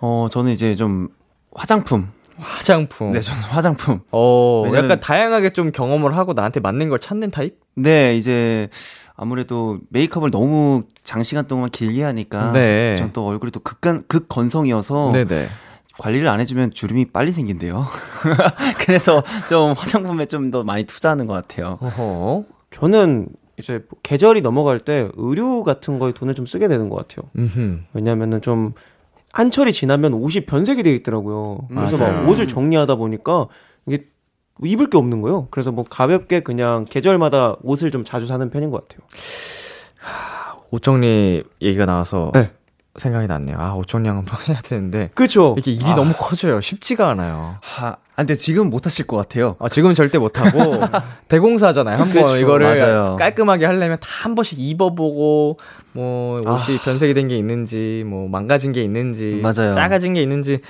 [0.00, 1.08] 어, 저는 이제 좀
[1.54, 2.08] 화장품.
[2.38, 3.12] 화장품.
[3.12, 4.00] 네, 저는 화장품.
[4.12, 7.58] 어, 왜냐면- 약간 다양하게 좀 경험을 하고 나한테 맞는 걸 찾는 타입?
[7.76, 8.68] 네, 이제
[9.14, 12.94] 아무래도 메이크업을 너무 장시간 동안 길게 하니까 네.
[12.96, 15.46] 전또 얼굴이 또 극간 극건성이어서 네네.
[15.98, 17.86] 관리를 안 해주면 주름이 빨리 생긴대요.
[18.80, 21.78] 그래서 좀 화장품에 좀 더 많이 투자하는 것 같아요.
[21.80, 22.44] 어허.
[22.76, 27.30] 저는 이제 계절이 넘어갈 때 의류 같은 거에 돈을 좀 쓰게 되는 것 같아요.
[27.38, 27.78] 음흠.
[27.94, 28.74] 왜냐면은 좀
[29.32, 31.68] 한철이 지나면 옷이 변색이 되어 있더라고요.
[31.68, 32.22] 그래서 맞아요.
[32.22, 33.46] 막 옷을 정리하다 보니까
[33.86, 34.06] 이게
[34.62, 35.48] 입을 게 없는 거예요.
[35.50, 39.06] 그래서 뭐 가볍게 그냥 계절마다 옷을 좀 자주 사는 편인 것 같아요.
[40.70, 42.50] 옷 정리 얘기가 나와서 네.
[42.96, 43.56] 생각이 났네요.
[43.58, 45.10] 아, 옷 정리 한번 해야 되는데.
[45.14, 45.54] 그렇죠.
[45.58, 46.60] 이게 일이 너무 커져요.
[46.60, 47.56] 쉽지가 않아요.
[47.62, 49.56] 하, 아, 근데 지금 못 하실 것 같아요.
[49.58, 50.58] 아, 지금은 절대 못 하고,
[51.28, 51.98] 대공사잖아요.
[51.98, 53.16] 한번 그쵸, 이거를 맞아요.
[53.18, 55.56] 깔끔하게 하려면 다 한 번씩 입어보고,
[55.92, 59.72] 뭐, 옷이 변색이 된 게 있는지, 뭐, 망가진 게 있는지, 맞아요.
[59.74, 60.60] 작아진 게 있는지,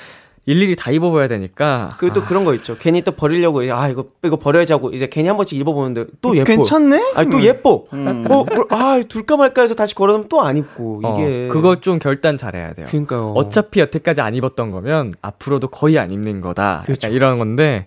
[0.49, 1.95] 일일이 다 입어봐야 되니까.
[1.99, 2.77] 그리고 또 그런 거 있죠.
[2.79, 6.45] 괜히 또 버리려고 아 이거 이거 버려야지 하고 이제 괜히 한 번씩 입어보는데 또 예뻐.
[6.47, 7.13] 괜찮네?
[7.17, 7.85] 아니 또 예뻐.
[7.93, 8.25] 음.
[8.31, 11.49] 어, 뭐, 아 둘까 말까 해서 다시 걸어놓으면 또 안 입고 어, 이게.
[11.49, 12.87] 그거 좀 결단 잘해야 돼요.
[12.89, 13.33] 그러니까요.
[13.35, 16.83] 어차피 여태까지 안 입었던 거면 앞으로도 거의 안 입는 거다.
[16.87, 17.09] 그렇죠.
[17.09, 17.85] 이런 건데.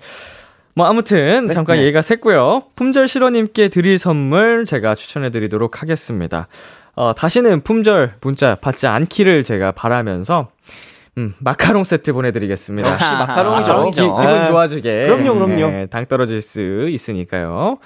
[0.76, 1.84] 뭐 아무튼 잠깐 네.
[1.84, 2.66] 얘기가 샜고요.
[2.76, 6.48] 품절 실어님께 드릴 선물 제가 추천해 드리도록 하겠습니다.
[6.96, 10.50] 어, 다시는 품절 문자 받지 않기를 제가 바라면서
[11.20, 12.90] 음, 마카롱 세트 보내드리겠습니다.
[12.92, 13.72] 역시 마카롱이죠.
[13.74, 14.48] 아, 기, 기분 네.
[14.48, 15.08] 좋아지게.
[15.08, 15.68] 그럼요, 그럼요.
[15.70, 17.78] 네, 당 떨어질 수 있으니까요.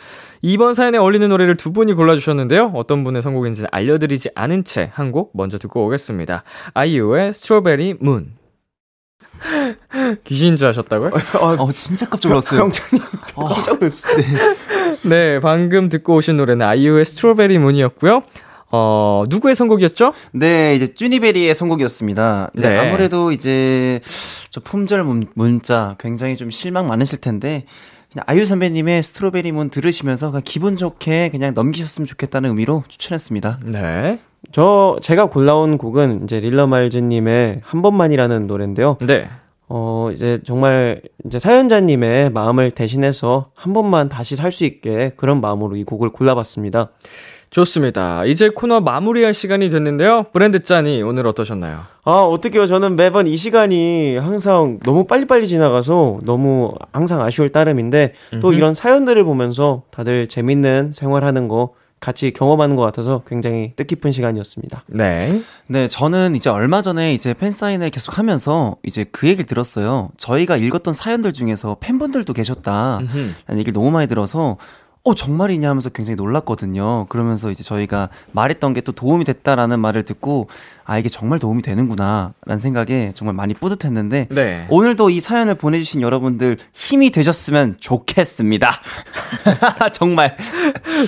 [0.43, 2.71] 이번 사연에 어울리는 노래를 두 분이 골라주셨는데요.
[2.75, 6.43] 어떤 분의 선곡인지 알려드리지 않은 채 한 곡 먼저 듣고 오겠습니다.
[6.73, 8.33] 아이유의 스트로베리 문.
[10.23, 11.11] 귀신인 줄 아셨다고요?
[11.59, 12.59] 어, 진짜 깜짝 놀랐어요.
[12.61, 13.01] 병찬이
[13.35, 14.15] 어, 깜짝 놀랐어요.
[15.03, 18.23] 네, 방금 듣고 오신 노래는 아이유의 스트로베리 문이었고요.
[18.75, 20.13] 어, 누구의 선곡이었죠?
[20.31, 22.49] 네, 이제 쭈니베리의 선곡이었습니다.
[22.55, 22.77] 네, 네.
[22.79, 24.01] 아무래도 이제
[24.49, 27.65] 저 품절 문, 문자 굉장히 좀 실망 많으실 텐데
[28.11, 33.59] 그냥 아이유 선배님의 스트로베리 문 들으시면서 그냥 기분 좋게 그냥 넘기셨으면 좋겠다는 의미로 추천했습니다.
[33.65, 34.19] 네.
[34.51, 38.97] 저 제가 골라온 곡은 이제 릴러 말즈 님의 한 번만이라는 노래인데요.
[39.05, 39.29] 네.
[39.69, 45.75] 어 이제 정말 이제 사연자님의 마음을 대신해서 한 번만 다시 살 수 있게 그런 마음으로
[45.75, 46.89] 이 곡을 골라봤습니다.
[47.53, 48.25] 좋습니다.
[48.25, 50.25] 이제 코너 마무리할 시간이 됐는데요.
[50.33, 51.81] 브랜드 짠이 오늘 어떠셨나요?
[52.03, 58.49] 아 어떡해요 저는 매번 이 시간이 항상 너무 빨리빨리 지나가서 너무 항상 아쉬울 따름인데 또
[58.49, 58.57] 음흠.
[58.57, 64.83] 이런 사연들을 보면서 다들 재밌는 생활하는 거 같이 경험하는 것 같아서 굉장히 뜻깊은 시간이었습니다.
[64.87, 65.41] 네.
[65.69, 70.09] 네, 저는 이제 얼마 전에 이제 팬사인을 계속 하면서 이제 그 얘기를 들었어요.
[70.17, 72.97] 저희가 읽었던 사연들 중에서 팬분들도 계셨다.
[72.99, 73.17] 음흠.
[73.47, 74.57] 라는 얘기를 너무 많이 들어서
[75.05, 77.07] 어 정말이냐 하면서 굉장히 놀랐거든요.
[77.09, 80.49] 그러면서 이제 저희가 말했던 게 또 도움이 됐다라는 말을 듣고
[80.85, 84.67] 아 이게 정말 도움이 되는구나 라는 생각에 정말 많이 뿌듯했는데 네.
[84.69, 88.71] 오늘도 이 사연을 보내주신 여러분들 힘이 되셨으면 좋겠습니다.
[89.93, 90.37] 정말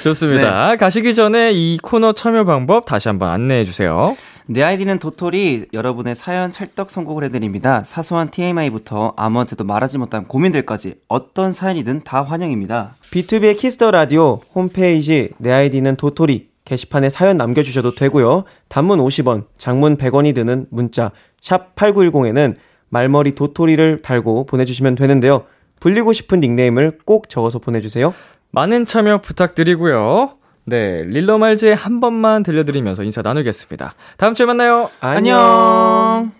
[0.03, 0.75] 좋습니다.
[0.77, 4.15] 가시기 전에 이 코너 참여 방법 다시 한번 안내해 주세요.
[4.47, 7.81] 내 아이디는 도토리 여러분의 사연 찰떡 선곡을 해드립니다.
[7.83, 12.95] 사소한 TMI부터 아무한테도 말하지 못한 고민들까지 어떤 사연이든 다 환영입니다.
[13.11, 18.43] B2B의 키스터 라디오 홈페이지 내 아이디는 도토리 게시판에 사연 남겨주셔도 되고요.
[18.67, 22.55] 단문 50원, 장문 100원이 드는 문자 샵 8910에는
[22.89, 25.45] 말머리 도토리를 달고 보내주시면 되는데요.
[25.79, 28.13] 불리고 싶은 닉네임을 꼭 적어서 보내주세요.
[28.51, 30.33] 많은 참여 부탁드리고요.
[30.65, 33.93] 네, 릴러 말즈의 한 번만 들려드리면서 인사 나누겠습니다.
[34.17, 34.89] 다음 주에 만나요.
[34.99, 36.31] 안녕.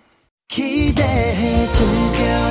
[0.47, 2.44] 기대해 즐겨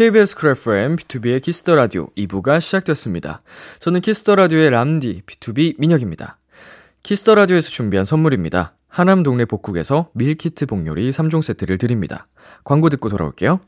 [0.00, 3.42] KBS 쿨 FM, B2B의 키스터 라디오 2부가 시작됐습니다.
[3.80, 6.38] 저는 키스터 라디오의 람디, B2B 민혁입니다.
[7.02, 8.72] Kiss the Radio에서 준비한 선물입니다.
[8.88, 12.28] 하남 동네 복국에서 밀키트 복요리 3종 세트를 드립니다.
[12.64, 13.60] 광고 듣고 돌아올게요.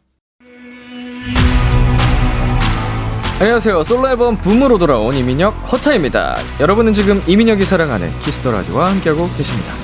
[3.39, 3.83] 안녕하세요.
[3.83, 6.37] 솔로 앨범 BOOM으로 돌아온 이민혁 HUTA입니다.
[6.61, 9.75] 여러분은 지금 이민혁이 사랑하는 Kiss the Radio와 함께하고 계십니다.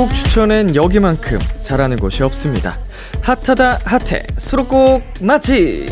[0.00, 2.78] 띵곡 추천엔 여기만큼 잘하는 곳이 없습니다.
[3.20, 5.88] 핫하다 핫해 수록곡 맛집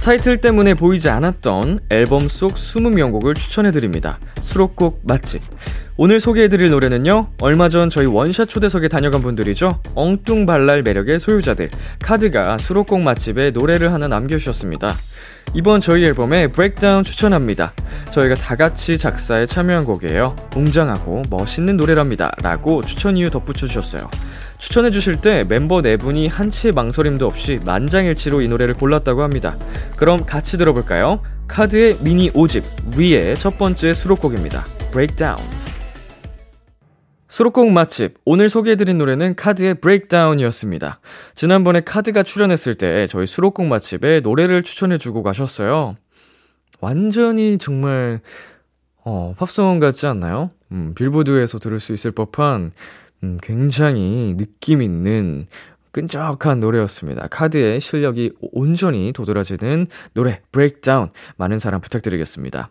[0.00, 4.20] 타이틀 때문에 보이지 않았던 앨범 속 20명곡을 추천해드립니다.
[4.40, 5.42] 수록곡 맛집.
[5.96, 9.80] 오늘 소개해드릴 노래는요, 얼마 전 저희 원샷 초대석에 다녀간 분들이죠.
[9.96, 14.94] 엉뚱발랄 매력의 소유자들, 카드가 수록곡 맛집에 노래를 하나 남겨주셨습니다.
[15.54, 17.72] 이번 저희 앨범에 Break Down 추천합니다.
[18.12, 20.36] 저희가 다 같이 작사에 참여한 곡이에요.
[20.54, 22.32] 웅장하고 멋있는 노래랍니다.
[22.42, 24.08] 라고 추천 이유 덧붙여 주셨어요.
[24.58, 29.56] 추천해 주실 때 멤버 네 분이 한치의 망설임도 없이 만장일치로 이 노래를 골랐다고 합니다.
[29.96, 31.20] 그럼 같이 들어볼까요?
[31.48, 34.64] KARD의 미니 5집 Re의 첫 번째 수록곡입니다.
[34.92, 35.65] Break Down.
[37.36, 38.14] 수록곡 맛집.
[38.24, 41.00] 오늘 소개해드린 노래는 KARD의 Break Down이었습니다.
[41.34, 45.96] 지난번에 KARD가 출연했을 때 저희 수록곡 맛집에 노래를 추천해주고 가셨어요.
[46.80, 48.20] 완전히 정말,
[49.04, 50.48] 어, 팝송 같지 않나요?
[50.72, 52.72] 음, 빌보드에서 들을 수 있을 법한,
[53.22, 55.46] 음, 굉장히 느낌 있는,
[55.92, 57.26] 끈적한 노래였습니다.
[57.28, 61.10] KARD의 실력이 온전히 도드라지는 노래, Break Down.
[61.36, 62.70] 많은 사랑 부탁드리겠습니다.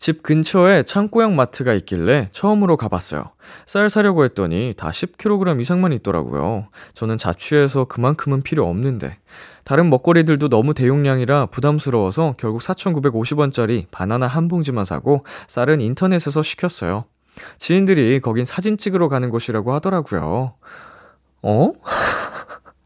[0.00, 3.32] 집 근처에 창고형 마트가 있길래 처음으로 가봤어요.
[3.66, 6.68] 쌀 사려고 했더니 다 10kg 이상만 있더라고요.
[6.94, 9.18] 저는 자취해서 그만큼은 필요 없는데.
[9.62, 17.04] 다른 먹거리들도 너무 대용량이라 부담스러워서 결국 4,950원짜리 바나나 한 봉지만 사고 쌀은 인터넷에서 시켰어요.
[17.58, 20.54] 지인들이 거긴 사진 찍으러 가는 곳이라고 하더라고요.
[21.42, 21.72] 어?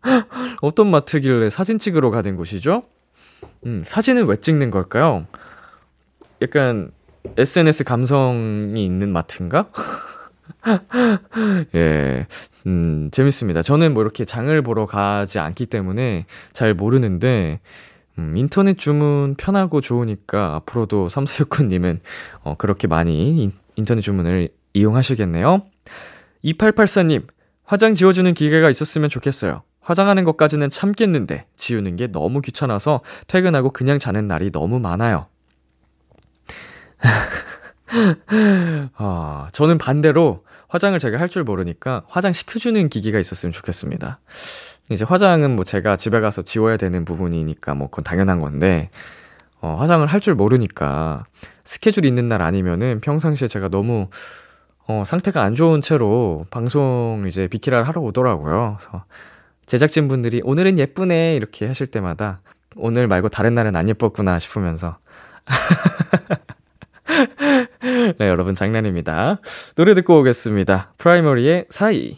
[0.62, 2.82] 어떤 마트길래 사진 찍으러 가는 곳이죠?
[3.66, 5.28] 음, 사진은 왜 찍는 걸까요?
[6.42, 6.90] 약간
[7.36, 9.70] SNS 감성이 있는 마트인가?
[11.74, 12.26] 예,
[12.66, 13.62] 음, 재밌습니다.
[13.62, 17.60] 저는 뭐 이렇게 장을 보러 가지 않기 때문에 잘 모르는데,
[18.18, 21.98] 음, 인터넷 주문 편하고 좋으니까 앞으로도 3469님은
[22.42, 25.62] 어, 그렇게 많이 인, 인터넷 주문을 이용하시겠네요.
[26.44, 27.26] 2884님,
[27.64, 29.62] 화장 지워주는 기계가 있었으면 좋겠어요.
[29.80, 35.26] 화장하는 것까지는 참겠는데, 지우는 게 너무 귀찮아서 퇴근하고 그냥 자는 날이 너무 많아요.
[38.96, 44.20] 아, 저는 반대로 화장을 제가 할 줄 모르니까 화장 시켜주는 기기가 있었으면 좋겠습니다.
[44.90, 48.90] 이제 화장은 뭐 제가 집에 가서 지워야 되는 부분이니까 뭐 그건 당연한 건데,
[49.60, 51.24] 어, 화장을 할 줄 모르니까
[51.64, 54.08] 스케줄 있는 날 아니면은 평상시에 제가 너무
[54.86, 58.76] 어, 상태가 안 좋은 채로 방송 이제 비키라를 하러 오더라고요.
[58.78, 59.04] 그래서
[59.66, 62.40] 제작진 분들이 오늘은 예쁘네 이렇게 하실 때마다
[62.76, 64.98] 오늘 말고 다른 날은 안 예뻤구나 싶으면서
[68.18, 69.40] 네, 여러분 장난입니다.
[69.76, 70.94] 노래 듣고 오겠습니다.
[70.98, 72.16] 프라이머리의 사이.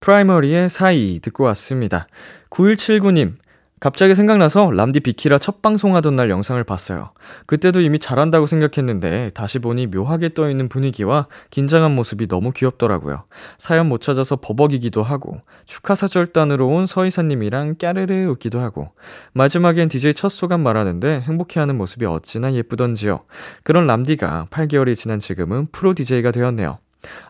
[0.00, 2.06] 프라이머리의 사이 듣고 왔습니다.
[2.50, 3.36] 9179님,
[3.80, 7.12] 갑자기 생각나서 람디 비키라 첫 방송하던 날 영상을 봤어요.
[7.46, 13.24] 그때도 이미 잘한다고 생각했는데 다시 보니 묘하게 떠있는 분위기와 긴장한 모습이 너무 귀엽더라고요.
[13.56, 18.90] 사연 못 찾아서 버벅이기도 하고 축하 사절단으로 온 서이사님이랑 까르르 웃기도 하고
[19.32, 23.20] 마지막엔 DJ 첫 소감 말하는데 행복해하는 모습이 어찌나 예쁘던지요.
[23.62, 26.78] 그런 람디가 8개월이 지난 지금은 프로 DJ가 되었네요.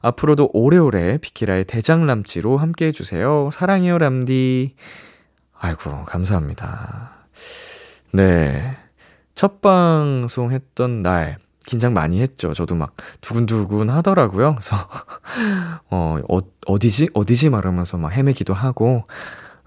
[0.02, 3.50] 앞으로도 오래오래 비키라의 대장람찌로 함께 해주세요.
[3.52, 4.74] 사랑해요 람디.
[5.62, 7.10] 아이고, 감사합니다.
[8.12, 8.78] 네.
[9.34, 11.36] 첫 방송 했던 날,
[11.66, 12.54] 긴장 많이 했죠.
[12.54, 14.54] 저도 막 두근두근 하더라고요.
[14.54, 14.76] 그래서,
[15.90, 17.10] 어, 어, 어디지?
[17.12, 17.50] 어디지?
[17.50, 19.04] 말하면서 막 헤매기도 하고,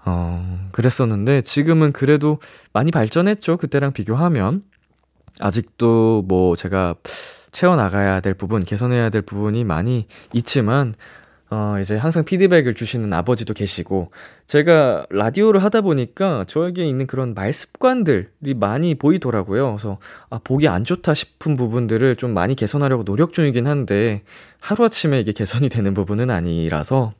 [0.04, 2.40] 어, 그랬었는데, 지금은 그래도
[2.72, 3.56] 많이 발전했죠.
[3.56, 4.64] 그때랑 비교하면.
[5.38, 6.96] 아직도 뭐 제가
[7.52, 10.94] 채워나가야 될 부분, 개선해야 될 부분이 많이 있지만,
[11.50, 14.10] 어, 이제 항상 피드백을 주시는 아버지도 계시고,
[14.46, 19.72] 제가 라디오를 하다 보니까 저에게 있는 그런 말 습관들이 많이 보이더라고요.
[19.72, 19.98] 그래서,
[20.30, 24.22] 아, 보기 안 좋다 싶은 부분들을 좀 많이 개선하려고 노력 중이긴 한데,
[24.60, 27.12] 하루아침에 이게 개선이 되는 부분은 아니라서,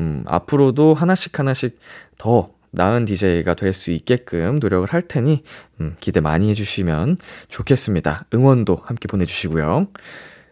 [0.00, 1.78] 음, 앞으로도 하나씩 하나씩
[2.18, 5.42] 더 나은 DJ가 될 수 있게끔 노력을 할 테니,
[5.80, 7.16] 음, 기대 많이 해주시면
[7.48, 8.26] 좋겠습니다.
[8.34, 9.88] 응원도 함께 보내주시고요.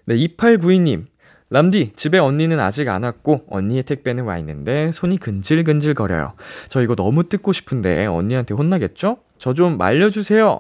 [0.07, 1.05] 네, 2892님.
[1.49, 6.34] 람디, 집에 언니는 아직 안 왔고, 언니의 택배는 와 있는데, 손이 근질근질 거려요.
[6.68, 9.18] 저 이거 너무 뜯고 싶은데, 언니한테 혼나겠죠?
[9.38, 10.59] 저 좀 말려주세요!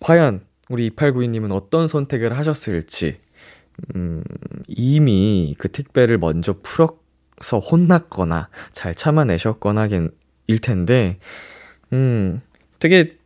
[0.00, 3.18] 과연, 우리 2892님은 어떤 선택을 하셨을지,
[3.96, 4.22] 음,
[4.68, 9.88] 이미 그 택배를 먼저 풀어서 혼났거나, 잘 참아내셨거나,
[10.48, 11.18] 일 텐데,
[11.94, 12.42] 음,
[12.78, 13.16] 되게,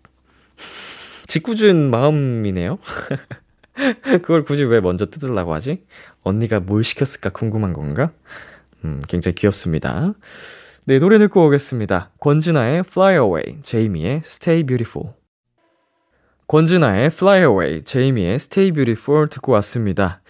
[1.26, 2.78] 짓궂은 마음이네요?
[4.22, 5.84] 그걸 굳이 왜 먼저 뜯으려고 하지?
[6.22, 8.12] 언니가 뭘 시켰을까 궁금한 건가?
[8.84, 10.14] 음, 굉장히 귀엽습니다.
[10.84, 12.12] 네, 노래 듣고 오겠습니다.
[12.20, 15.14] 권진아의 Fly Away, 제이미의 Stay Beautiful.
[16.46, 20.22] 권진아의 Fly Away, 제이미의 Stay Beautiful 듣고 왔습니다.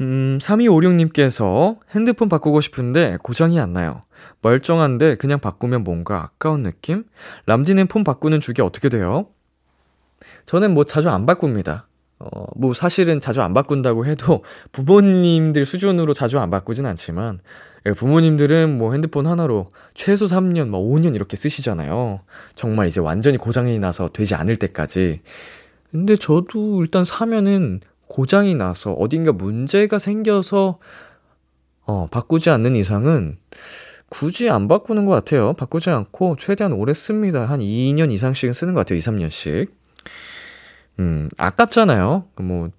[0.00, 4.02] 음, 3256님께서 핸드폰 바꾸고 싶은데 고장이 안 나요.
[4.40, 7.04] 멀쩡한데 그냥 바꾸면 뭔가 아까운 느낌?
[7.46, 9.28] 람디는 폰 바꾸는 주기 어떻게 돼요?
[10.44, 11.88] 저는 뭐 자주 안 바꿉니다.
[12.22, 17.40] 어, 뭐 사실은 자주 안 바꾼다고 해도 부모님들 수준으로 자주 안 바꾸진 않지만
[17.86, 22.20] 예, 부모님들은 뭐 핸드폰 하나로 최소 3년, 뭐 5년 이렇게 쓰시잖아요.
[22.54, 25.20] 정말 이제 완전히 고장이 나서 되지 않을 때까지.
[25.90, 30.78] 근데 저도 일단 사면은 고장이 나서 어딘가 문제가 생겨서
[31.84, 33.38] 어, 바꾸지 않는 이상은
[34.08, 35.54] 굳이 안 바꾸는 것 같아요.
[35.54, 37.46] 바꾸지 않고 최대한 오래 씁니다.
[37.46, 38.98] 한 2년 이상씩은 쓰는 것 같아요.
[38.98, 39.68] 2, 3년씩.
[41.02, 42.24] 음, 아깝잖아요.
[42.42, 42.70] 뭐,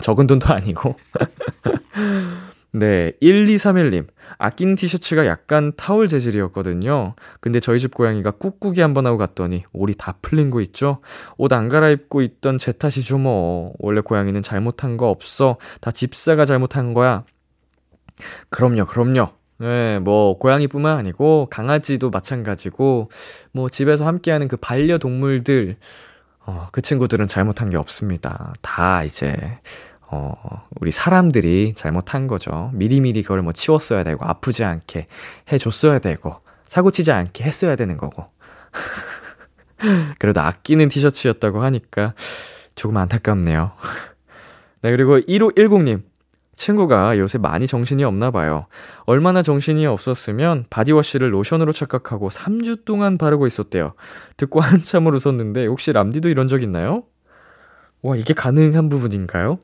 [0.00, 0.96] 적은 돈도 아니고.
[2.74, 4.06] 네, 1231님.
[4.38, 7.14] 아끼는 티셔츠가 약간 타올 재질이었거든요.
[7.40, 11.00] 근데 저희 집 고양이가 꾹꾹이 한번 하고 갔더니 올이 다 풀린 거 있죠?
[11.36, 13.74] 옷 안 갈아입고 있던 제 탓이죠, 뭐.
[13.78, 15.58] 원래 고양이는 잘못한 거 없어.
[15.82, 17.24] 다 집사가 잘못한 거야.
[18.48, 19.28] 그럼요, 그럼요.
[19.58, 23.10] 네, 뭐, 고양이뿐만 아니고, 강아지도 마찬가지고,
[23.52, 25.76] 뭐, 집에서 함께하는 그 반려동물들,
[26.46, 28.52] 어, 그 친구들은 잘못한 게 없습니다.
[28.62, 29.58] 다 이제,
[30.02, 32.70] 어, 우리 사람들이 잘못한 거죠.
[32.74, 35.06] 미리미리 그걸 뭐 치웠어야 되고, 아프지 않게
[35.52, 36.36] 해줬어야 되고,
[36.66, 38.26] 사고치지 않게 했어야 되는 거고.
[40.18, 42.14] 그래도 아끼는 티셔츠였다고 하니까
[42.74, 43.72] 조금 안타깝네요.
[44.82, 46.02] 네, 그리고 1510님.
[46.62, 48.66] 친구가 요새 많이 정신이 없나 봐요.
[49.04, 53.94] 얼마나 정신이 없었으면 바디워시를 로션으로 착각하고 3주 동안 바르고 있었대요.
[54.36, 57.02] 듣고 한참을 웃었는데 혹시 람디도 이런 적 있나요?
[58.02, 59.58] 와, 이게 가능한 부분인가요?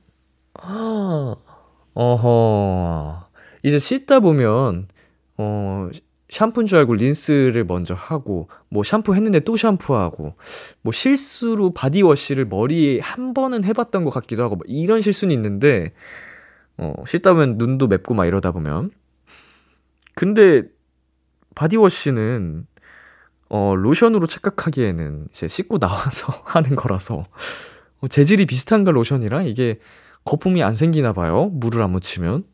[1.94, 3.28] 어허.
[3.62, 4.88] 이제 씻다 보면,
[5.36, 5.88] 어,
[6.30, 10.34] 샴푸인 줄 알고 린스를 먼저 하고, 뭐 샴푸 했는데 또 샴푸하고,
[10.82, 15.92] 뭐 실수로 body wash를 머리에 한 번은 해봤던 것 같기도 하고, 뭐 이런 실수는 있는데,
[16.78, 18.90] 어, 씻다 보면 눈도 맵고 막 이러다 보면.
[20.14, 20.62] 근데,
[21.54, 22.66] body wash는,
[23.50, 27.24] 어, 로션으로 착각하기에는 이제 씻고 나와서 하는 거라서,
[28.00, 29.80] 어, 재질이 비슷한가 로션이랑 이게
[30.24, 31.46] 거품이 안 생기나 봐요.
[31.52, 32.44] 물을 안 묻히면.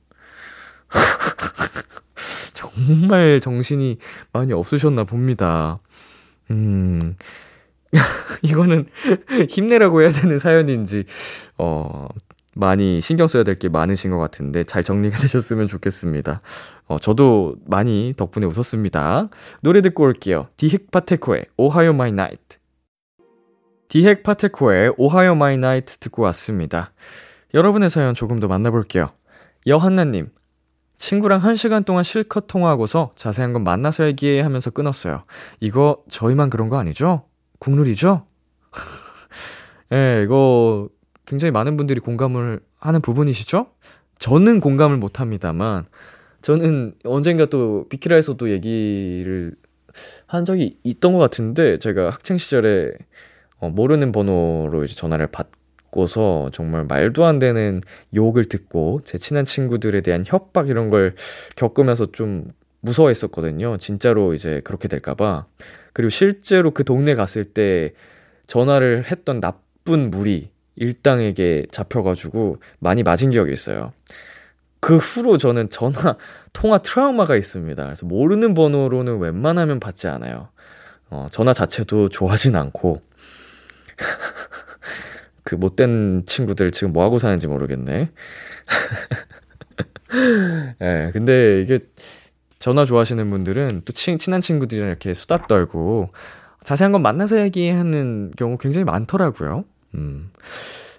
[2.55, 3.99] 정말 정신이
[4.33, 5.81] 많이 없으셨나 봅니다.
[6.51, 7.16] 음,
[8.43, 8.87] 이거는
[9.49, 11.05] 힘내라고 해야 되는 사연인지,
[11.59, 12.09] 어,
[12.57, 16.41] 많이 신경 써야 될 게 많으신 것 같은데 잘 정리가 되셨으면 좋겠습니다.
[16.87, 19.29] 어, 저도 많이 덕분에 웃었습니다.
[19.63, 20.49] 노래 듣고 올게요.
[20.57, 22.59] 디핵 파테코의 OHAYO MY NIGHT.
[23.89, 26.93] 디핵 파테코의 OHAYO MY NIGHT 듣고 왔습니다.
[27.55, 29.11] 여러분의 사연 조금 더 만나볼게요.
[29.67, 30.31] 여한나님,
[30.97, 35.25] 친구랑 한 시간 동안 실컷 통화하고서 자세한 건 만나서 얘기해 하면서 끊었어요.
[35.61, 37.25] 이거 저희만 그런 거 아니죠?
[37.61, 38.27] 국룰이죠?
[39.93, 40.89] 예, 네, 이거
[41.27, 43.66] 굉장히 많은 분들이 공감을 하는 부분이시죠?
[44.18, 45.87] 저는 공감을 못 합니다만,
[46.43, 49.55] 저는 언젠가 또 비키라에서 도 얘기를
[50.27, 52.93] 한 적이 있던 것 같은데, 제가 학창시절에
[53.59, 57.81] 어, 모르는 번호로 이제 전화를 받고서 정말 말도 안 되는
[58.14, 61.14] 욕을 듣고 제 친한 친구들에 대한 협박 이런 걸
[61.57, 63.79] 겪으면서 좀 무서워했었거든요.
[63.79, 65.47] 진짜로 이제 그렇게 될까봐.
[65.95, 67.95] 그리고 실제로 그 동네 갔을 때
[68.47, 73.93] 전화를 했던 나쁜 무리, 일당에게 잡혀가지고 많이 맞은 기억이 있어요.
[74.81, 76.16] 그 후로 저는 전화,
[76.53, 77.83] 통화 트라우마가 있습니다.
[77.83, 80.49] 그래서 모르는 번호로는 웬만하면 받지 않아요.
[81.11, 83.01] 어, 전화 자체도 좋아하진 않고.
[85.45, 88.11] 그 못된 친구들 지금 뭐 하고 사는지 모르겠네.
[90.14, 91.79] 예, 네, 근데 이게
[92.59, 96.11] 전화 좋아하시는 분들은 또 친, 친한 친구들이랑 이렇게 수다 떨고
[96.62, 99.64] 자세한 건 만나서 얘기하는 경우 굉장히 많더라고요.
[99.95, 100.30] 음.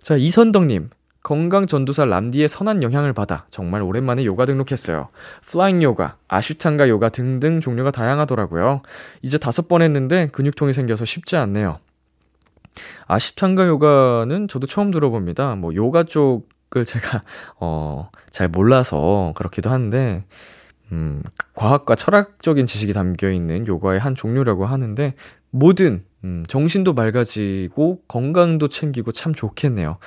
[0.01, 0.89] 자, 이선덕님.
[1.25, 5.09] 건강 전도사 람디의 선한 영향을 받아 정말 오랜만에 요가 등록했어요.
[5.41, 8.83] 플라잉 요가, 아슈탄가 요가 등등 종류가 다양하더라고요.
[9.23, 11.79] 이제 다섯 번 했는데 근육통이 생겨서 쉽지 않네요.
[13.07, 15.55] 아슈탄가 요가는 저도 처음 들어봅니다.
[15.55, 17.23] 뭐 요가 쪽을 제가
[17.59, 20.25] 어, 잘 몰라서 그렇기도 한데
[20.91, 21.23] 음,
[21.55, 25.15] 과학과 철학적인 지식이 담겨 있는 요가의 한 종류라고 하는데
[25.49, 29.97] 뭐든 음, 정신도 맑아지고 건강도 챙기고 참 좋겠네요.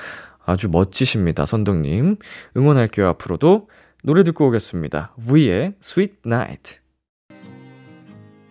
[0.45, 2.17] 아주 멋지십니다, 선덕님.
[2.57, 3.69] 응원할게요, 앞으로도.
[4.03, 5.15] 노래 듣고 오겠습니다.
[5.17, 6.79] V의 Sweet Night.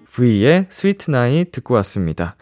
[0.10, 2.38] V의 Sweet Night 듣고 왔습니다.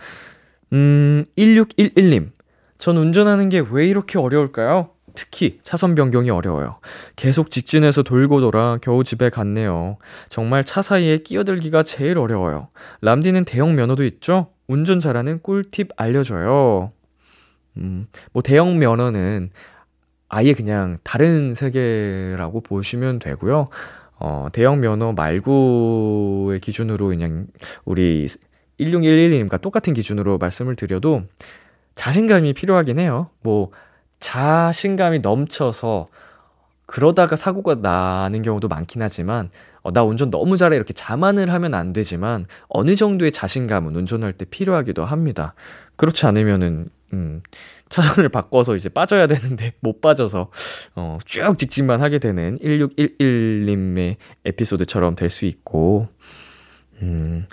[0.73, 2.31] 음, 1611님.
[2.77, 4.91] 전 운전하는 게 왜 이렇게 어려울까요?
[5.15, 6.79] 특히 차선 변경이 어려워요.
[7.15, 9.97] 계속 직진해서 돌고 돌아 겨우 집에 갔네요.
[10.27, 12.67] 정말 차 사이에 끼어들기가 제일 어려워요.
[13.01, 14.49] 람디는 대형 면허도 있죠?
[14.67, 16.91] 운전 잘하는 꿀팁 알려줘요.
[17.77, 19.49] 음, 뭐 대형 면허는
[20.29, 23.69] 아예 그냥 다른 세계라고 보시면 되고요.
[24.17, 27.47] 어, 대형 면허 말고의 기준으로 그냥
[27.83, 28.27] 우리
[28.79, 31.23] 1611님과 똑같은 기준으로 말씀을 드려도
[31.95, 33.29] 자신감이 필요하긴 해요.
[33.41, 33.71] 뭐
[34.19, 36.07] 자신감이 넘쳐서
[36.85, 39.49] 그러다가 사고가 나는 경우도 많긴 하지만
[39.85, 44.43] 어, 나 운전 너무 잘해 이렇게 자만을 하면 안 되지만 어느 정도의 자신감은 운전할 때
[44.43, 45.53] 필요하기도 합니다.
[45.95, 47.43] 그렇지 않으면은 음,
[47.89, 50.49] 차선을 바꿔서 이제 빠져야 되는데 못 빠져서
[50.95, 54.15] 어, 쭉 직진만 하게 되는 1611님의
[54.45, 56.07] 에피소드처럼 될 수 있고
[57.03, 57.45] 음,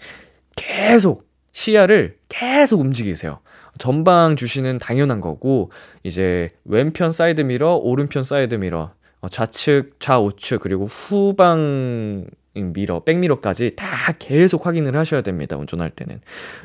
[0.57, 3.41] 계속 시야를 계속 움직이세요.
[3.77, 5.71] 전방 주시는 당연한 거고
[6.03, 13.87] 이제 왼편 사이드 미러, 오른편 사이드 미러 어, 좌측, 좌우측, 그리고 후방 미러, 백미러까지 다
[14.19, 15.57] 계속 확인을 하셔야 됩니다.
[15.57, 16.21] 운전할 때는.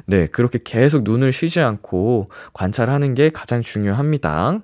[0.06, 4.62] 네, 그렇게 계속 눈을 쉬지 않고 관찰하는 게 가장 중요합니다.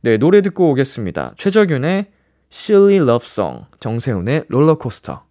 [0.00, 1.34] 네, 노래 듣고 오겠습니다.
[1.36, 2.06] 최정윤의
[2.52, 5.25] Silly Love Song, 정세운의 롤러코스터.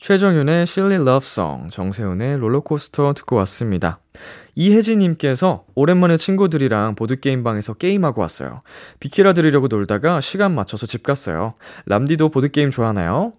[0.00, 4.00] 최정윤의 Silly Love Song, 정세운의 롤러코스터 듣고 왔습니다.
[4.54, 8.62] 이혜진님께서 오랜만에 친구들이랑 보드게임방에서 게임하고 왔어요.
[8.98, 11.52] 비키라 들으려고 놀다가 시간 맞춰서 집 갔어요.
[11.84, 13.34] 람디도 보드게임 좋아하나요?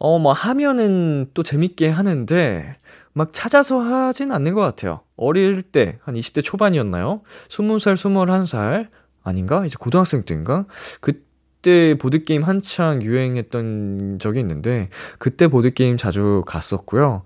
[0.00, 2.76] 어, 뭐, 하면은 또 재밌게 하는데,
[3.12, 5.02] 막 찾아서 하진 않는 것 같아요.
[5.16, 7.22] 어릴 때, 한 20대 초반이었나요?
[7.50, 8.88] 20살, 21살,
[9.22, 9.64] 아닌가?
[9.64, 10.66] 이제 고등학생 때인가?
[11.00, 11.22] 그
[11.62, 14.88] 때 보드게임 한창 유행했던 적이 있는데,
[15.18, 17.22] 그때 보드게임 자주 갔었고요.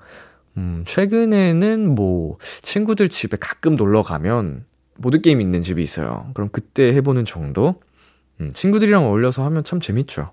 [0.58, 4.64] 음, 최근에는 뭐, 친구들 집에 가끔 놀러 가면,
[5.02, 6.30] 보드게임 있는 집이 있어요.
[6.34, 7.80] 그럼 그때 해보는 정도?
[8.40, 10.30] 음, 친구들이랑 어울려서 하면 참 재밌죠.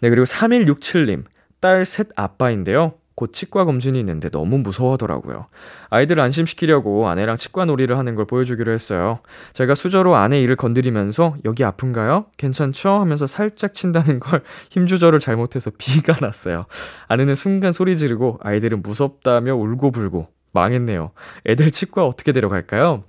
[0.00, 1.24] 네, 그리고 3167님.
[1.60, 2.94] 딸 셋 아빠인데요.
[3.14, 5.46] 곧 치과 검진이 있는데 너무 무서워하더라고요.
[5.90, 9.20] 아이들 안심시키려고 아내랑 치과 놀이를 하는 걸 보여주기로 했어요.
[9.52, 12.26] 제가 수저로 아내 이를 건드리면서 여기 아픈가요?
[12.36, 12.88] 괜찮죠?
[13.00, 16.66] 하면서 살짝 친다는 걸 힘 조절을 잘못해서 비가 났어요.
[17.08, 21.10] 아내는 순간 소리 지르고 아이들은 무섭다며 울고 불고 망했네요.
[21.46, 23.04] 애들 치과 어떻게 데려갈까요?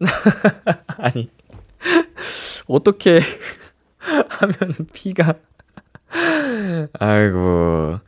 [0.98, 1.30] 아니
[2.66, 3.20] 어떻게
[4.28, 4.56] 하면
[4.92, 5.34] 피가
[6.98, 8.00] 아이고.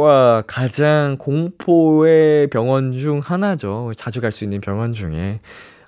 [0.00, 3.92] 치과 가장 공포의 병원 중 하나죠.
[3.96, 5.40] 자주 갈 수 있는 병원 중에.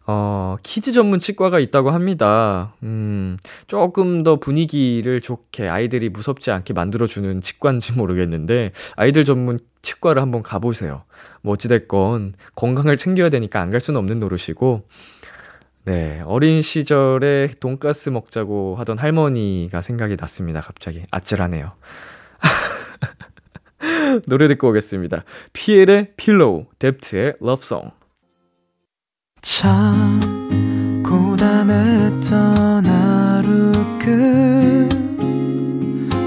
[0.07, 2.75] 어, 키즈 전문 치과가 있다고 합니다.
[2.83, 3.37] 음,
[3.69, 11.05] 조금 더 분위기를 좋게 아이들이 무섭지 않게 만들어주는 치과인지 모르겠는데, 아이들 전문 치과를 한번 가보세요.
[11.43, 14.83] 뭐, 어찌됐건, 건강을 챙겨야 되니까 안 갈 수는 없는 노릇이고,
[15.85, 20.61] 네, 어린 시절에 돈가스 먹자고 하던 할머니가 생각이 났습니다.
[20.61, 21.73] 갑자기 아찔하네요.
[24.27, 25.25] 노래 듣고 오겠습니다.
[25.53, 27.91] 피엘의 Pillow, 뎁트의 Love Song.
[29.41, 30.21] 참
[31.05, 33.73] 고단했던 하루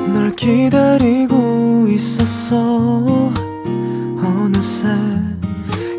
[0.01, 3.31] 끝널 기다리고 있었어
[4.17, 4.87] 어느새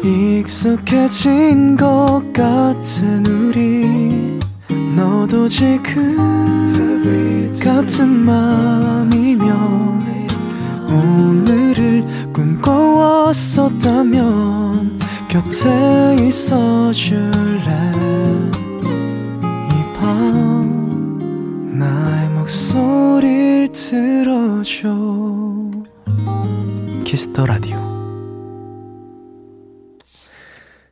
[0.04, 4.38] 익숙해진 것 같은 우리
[4.94, 6.56] 너도 지금
[7.66, 9.50] 같은 맘이면
[10.88, 11.75] 오늘을
[13.66, 14.98] 꿈꿔왔었다면
[15.30, 17.70] 곁에 있어 줄래?
[19.72, 24.94] 이 밤 나의 목소리를 들어줘.
[27.06, 27.76] Kiss the Radio.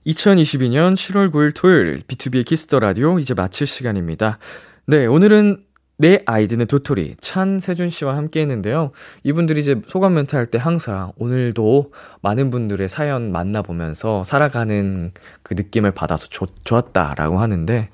[0.07, 4.39] 2022년 7월 9일 토요일 B2B의 키스터 라디오 이제 마칠 시간입니다.
[4.87, 5.64] 네, 오늘은
[5.97, 8.91] 내 아이디는 도토리 찬 세준 씨와 함께 했는데요.
[9.23, 11.93] 이분들이 이제 소감 멘트 할 때 항상 오늘도
[12.23, 17.91] 많은 분들의 사연 만나보면서 살아가는 그 느낌을 받아서 좋, 좋았다라고 하는데,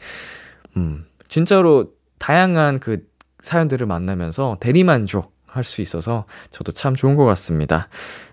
[0.76, 3.07] 음, 진짜로 다양한 그
[3.42, 7.88] 사연들을 만나면서 대리만족 할 수 있어서 저도 참 좋은 것 같습니다.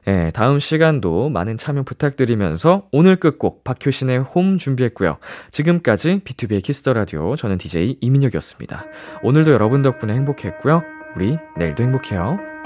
[0.08, 5.18] 예, 다음 시간도 많은 참여 부탁드리면서 오늘 끝곡 박효신의 홈 준비했고요.
[5.52, 8.86] 지금까지 B2B의 키스터 라디오 저는 DJ 이민혁이었습니다.
[9.24, 10.84] 오늘도 여러분 덕분에 행복했고요.
[11.16, 12.57] 우리 내일도 행복해요.